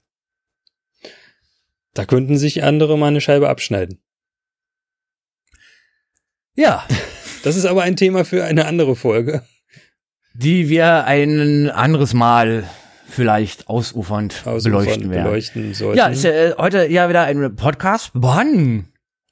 [1.92, 4.02] Da könnten sich andere mal eine Scheibe abschneiden.
[6.54, 6.84] Ja.
[7.44, 9.42] Das ist aber ein Thema für eine andere Folge.
[10.32, 12.62] Die wir ein anderes Mal
[13.08, 15.24] vielleicht ausufernd, ausufernd beleuchten werden.
[15.24, 15.98] Beleuchten sollten.
[15.98, 18.12] Ja, ist ja äh, heute ja wieder ein Podcast.
[18.14, 18.86] Wann?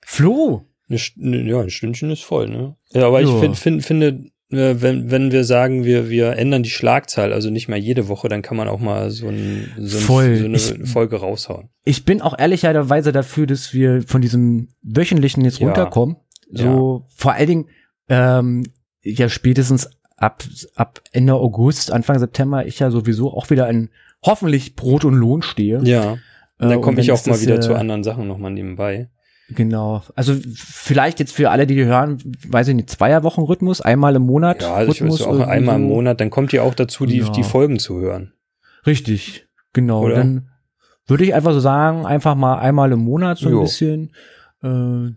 [0.04, 0.64] Flo?
[0.88, 2.74] Eine, ja, ein Stündchen ist voll, ne?
[2.92, 3.32] Ja, aber jo.
[3.36, 4.06] ich find, find, finde,
[4.50, 8.28] äh, wenn, wenn wir sagen, wir, wir ändern die Schlagzahl, also nicht mehr jede Woche,
[8.28, 11.68] dann kann man auch mal so, ein, so, ein, so eine ich, Folge raushauen.
[11.84, 15.66] Ich bin auch ehrlicherweise dafür, dass wir von diesem wöchentlichen jetzt ja.
[15.66, 16.16] runterkommen.
[16.50, 17.14] So ja.
[17.16, 17.68] vor allen Dingen
[18.08, 18.64] ähm,
[19.02, 20.44] ja spätestens ab
[20.74, 23.90] ab Ende August, Anfang September ich ja sowieso auch wieder in
[24.22, 25.80] hoffentlich Brot und Lohn stehe.
[25.82, 26.18] Ja.
[26.58, 29.08] Dann äh, komme ich auch mal wieder äh, zu anderen Sachen nochmal nebenbei.
[29.48, 30.02] Genau.
[30.14, 34.62] Also vielleicht jetzt für alle, die, die hören, weiß ich nicht, Zweierwochen-Rhythmus, einmal im Monat.
[34.62, 37.18] Ja, also Rhythmus ich weiß auch einmal im Monat, dann kommt ihr auch dazu, die,
[37.18, 37.28] ja.
[37.30, 38.32] die Folgen zu hören.
[38.86, 40.02] Richtig, genau.
[40.02, 40.16] Oder?
[40.16, 40.50] Dann
[41.06, 43.62] würde ich einfach so sagen, einfach mal einmal im Monat so ein jo.
[43.62, 44.12] bisschen.
[44.62, 45.14] Äh,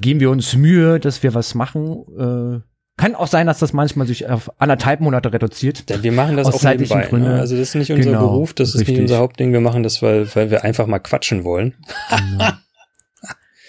[0.00, 2.04] geben wir uns Mühe, dass wir was machen.
[2.18, 2.60] Äh,
[2.98, 5.88] kann auch sein, dass das manchmal sich auf anderthalb Monate reduziert.
[5.90, 7.02] Denn wir machen das aus auch nebenbei.
[7.02, 7.08] Ne?
[7.08, 7.28] Gründe.
[7.28, 7.40] Ne?
[7.40, 8.94] Also das ist nicht unser genau, Beruf, das ist richtig.
[8.94, 9.52] nicht unser Hauptding.
[9.52, 11.74] Wir machen das, weil, weil wir einfach mal quatschen wollen.
[12.10, 12.52] Genau.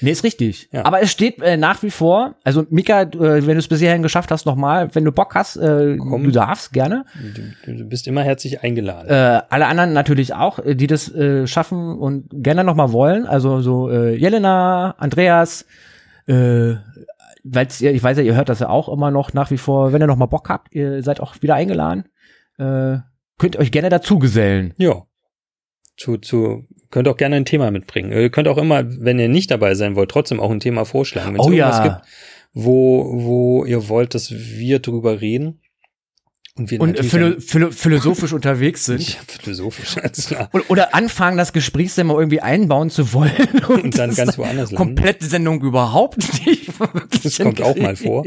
[0.02, 0.70] Nee, ist richtig.
[0.72, 0.86] Ja.
[0.86, 4.04] Aber es steht äh, nach wie vor, also Mika, äh, wenn du es bis hierhin
[4.04, 7.06] geschafft hast, nochmal, wenn du Bock hast, äh, Komm, du darfst gerne.
[7.66, 9.10] Du, du, bist immer herzlich eingeladen.
[9.10, 13.26] Äh, alle anderen natürlich auch, äh, die das äh, schaffen und gerne nochmal wollen.
[13.26, 15.66] Also so äh, Jelena, Andreas,
[16.28, 16.76] äh,
[17.43, 19.93] weil ich weiß ja, ihr hört das ja auch immer noch nach wie vor.
[19.93, 22.06] Wenn ihr noch mal Bock habt, ihr seid auch wieder eingeladen.
[22.58, 22.98] Äh,
[23.38, 24.74] könnt ihr euch gerne dazu gesellen.
[24.78, 25.04] Ja.
[25.95, 28.12] Zu, zu, könnt auch gerne ein Thema mitbringen.
[28.12, 31.34] Ihr könnt auch immer, wenn ihr nicht dabei sein wollt, trotzdem auch ein Thema vorschlagen.
[31.34, 31.84] Wenn es oh, irgendwas ja.
[31.84, 32.02] gibt,
[32.54, 35.60] wo, wo ihr wollt, dass wir drüber reden,
[36.58, 38.98] und, wir und philo philo philosophisch unterwegs sind.
[39.08, 40.50] Ja, philosophisch, alles klar.
[40.70, 43.32] Oder anfangen, das Gesprächsthema irgendwie einbauen zu wollen.
[43.68, 44.96] Und, und dann ganz woanders landen.
[44.96, 46.72] Komplette Sendung überhaupt nicht.
[47.24, 48.26] Das kommt auch mal vor.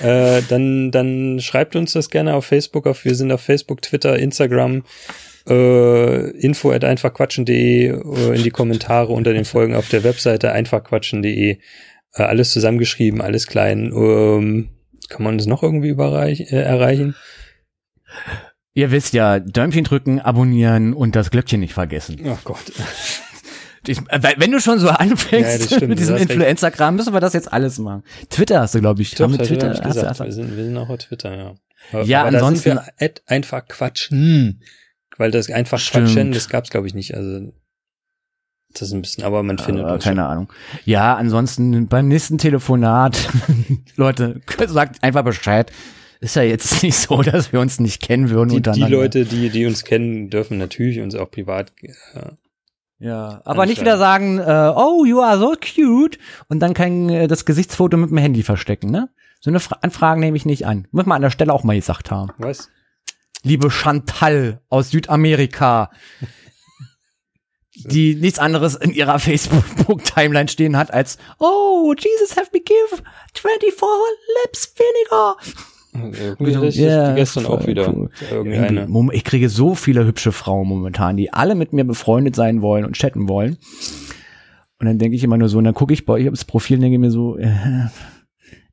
[0.00, 2.86] Äh, dann, dann schreibt uns das gerne auf Facebook.
[2.86, 4.84] Auf, wir sind auf Facebook, Twitter, Instagram,
[5.48, 11.58] äh, info at einfachquatschen.de äh, in die Kommentare unter den Folgen auf der Webseite einfachquatschen.de.
[12.14, 13.92] Äh, alles zusammengeschrieben, alles klein.
[13.94, 14.68] Ähm,
[15.08, 17.14] kann man das noch irgendwie überreich, äh, erreichen?
[18.74, 22.20] Ihr wisst ja, Däumchen drücken, abonnieren und das Glöckchen nicht vergessen.
[22.24, 22.72] Oh Gott.
[23.84, 23.98] Ich,
[24.36, 28.04] wenn du schon so anfängst ja, mit diesem Influencer-Kram, müssen wir das jetzt alles machen.
[28.30, 29.12] Twitter hast du, glaube ich.
[29.16, 29.70] Doch, Twitter?
[29.70, 32.02] Hast, hast, hast, wir, sind, wir sind auch auf Twitter, ja.
[32.04, 34.62] Ja, Aber ansonsten- Da sind wir at einfach quatschen.
[35.18, 36.06] Weil das einfach Stimmt.
[36.06, 37.14] quatschen, das gab's glaube ich nicht.
[37.14, 37.52] Also
[38.72, 40.50] das ist ein bisschen, aber man findet Äh, uns keine Ahnung.
[40.86, 43.28] Ja, ansonsten beim nächsten Telefonat,
[43.96, 45.70] Leute, sagt einfach Bescheid.
[46.20, 48.96] Ist ja jetzt nicht so, dass wir uns nicht kennen würden Die, die untereinander.
[48.96, 51.72] Leute, die, die uns kennen, dürfen natürlich uns auch privat.
[51.82, 52.30] Äh,
[52.98, 57.26] Ja, aber nicht wieder sagen, äh, oh, you are so cute und dann kein äh,
[57.28, 59.10] das Gesichtsfoto mit dem Handy verstecken, ne?
[59.40, 60.86] So eine Fra Anfragen nehme ich nicht an.
[60.92, 62.30] Muss man an der Stelle auch mal gesagt haben.
[62.38, 62.70] was?
[63.42, 65.90] Liebe Chantal aus Südamerika,
[67.74, 73.02] die nichts anderes in ihrer Facebook-Timeline stehen hat als, oh, Jesus have me give
[73.34, 73.80] 24
[74.44, 75.36] lips vinegar.
[75.94, 77.92] Irgendwie Ja, das gestern auch wieder.
[77.92, 78.10] cool.
[78.30, 78.88] Irgendeine.
[79.12, 82.94] Ich kriege so viele hübsche Frauen momentan, die alle mit mir befreundet sein wollen und
[82.96, 83.58] chatten wollen.
[84.78, 86.76] Und dann denke ich immer nur so, und dann gucke ich bei euch aufs Profil
[86.76, 87.50] und denke mir so, äh,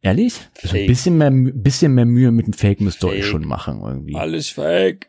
[0.01, 0.33] ehrlich?
[0.61, 3.81] Also ein bisschen mehr, bisschen mehr Mühe mit dem Fake müsst ihr euch schon machen
[3.83, 4.15] irgendwie.
[4.15, 5.07] Alles fake.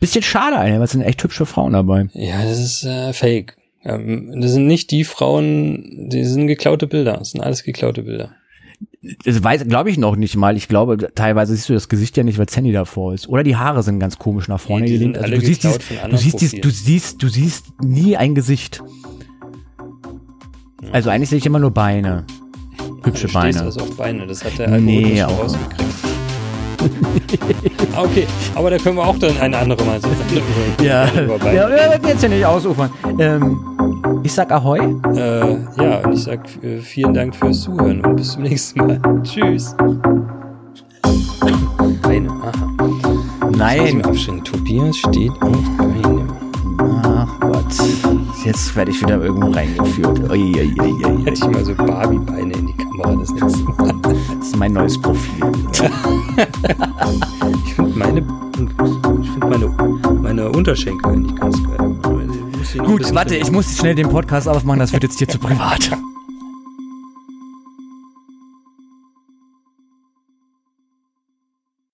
[0.00, 2.08] Bisschen schade, Alter, weil es sind echt hübsche Frauen dabei.
[2.12, 3.56] Ja, das ist äh, fake.
[3.84, 7.16] Ähm, das sind nicht die Frauen, die sind geklaute Bilder.
[7.18, 8.34] Das sind alles geklaute Bilder.
[9.24, 10.56] Das weiß, glaube ich noch nicht mal.
[10.56, 13.28] Ich glaube, teilweise siehst du das Gesicht ja nicht, weil Sandy davor ist.
[13.28, 15.18] Oder die Haare sind ganz komisch nach vorne gelehnt.
[15.18, 15.78] Also du siehst, dies,
[16.10, 18.82] du siehst, dies, du siehst, du siehst nie ein Gesicht.
[20.92, 22.24] Also eigentlich sehe ich immer nur Beine.
[23.04, 23.60] Hübsche du stehst Beine.
[23.62, 24.26] also auf Beine.
[24.26, 25.94] Das hat der Nee, Algorithmus schon auch- rausgekriegt.
[27.96, 30.08] Ah, okay, aber da können wir auch dann eine andere Mal so
[30.84, 31.68] Ja, ja, ja,
[32.02, 32.88] wir jetzt ja nicht ausufern.
[33.18, 33.58] Ähm,
[34.22, 34.78] ich sag Ahoi.
[34.78, 39.00] Äh, ja, und ich sag äh, vielen Dank fürs Zuhören und bis zum nächsten Mal.
[39.24, 39.74] Tschüss.
[42.02, 42.52] Beine, aha.
[43.50, 44.02] Lass Nein.
[44.44, 46.17] Tobias steht auf Beine.
[47.28, 47.64] Ach Gott.
[48.44, 50.30] Jetzt werde ich wieder irgendwo reingeführt.
[50.30, 51.24] Ui, ui, ui, ui.
[51.24, 53.94] Hätte ich mal so Barbie-Beine in die Kamera das nächste Mal.
[54.02, 55.44] Das ist mein neues Profil.
[57.64, 59.68] Ich finde meine, ich finde meine,
[60.20, 61.96] meine Unterschenkel eigentlich ganz geil.
[62.84, 65.90] Gut, warte, ich muss schnell den Podcast aufmachen, das wird jetzt hier zu privat.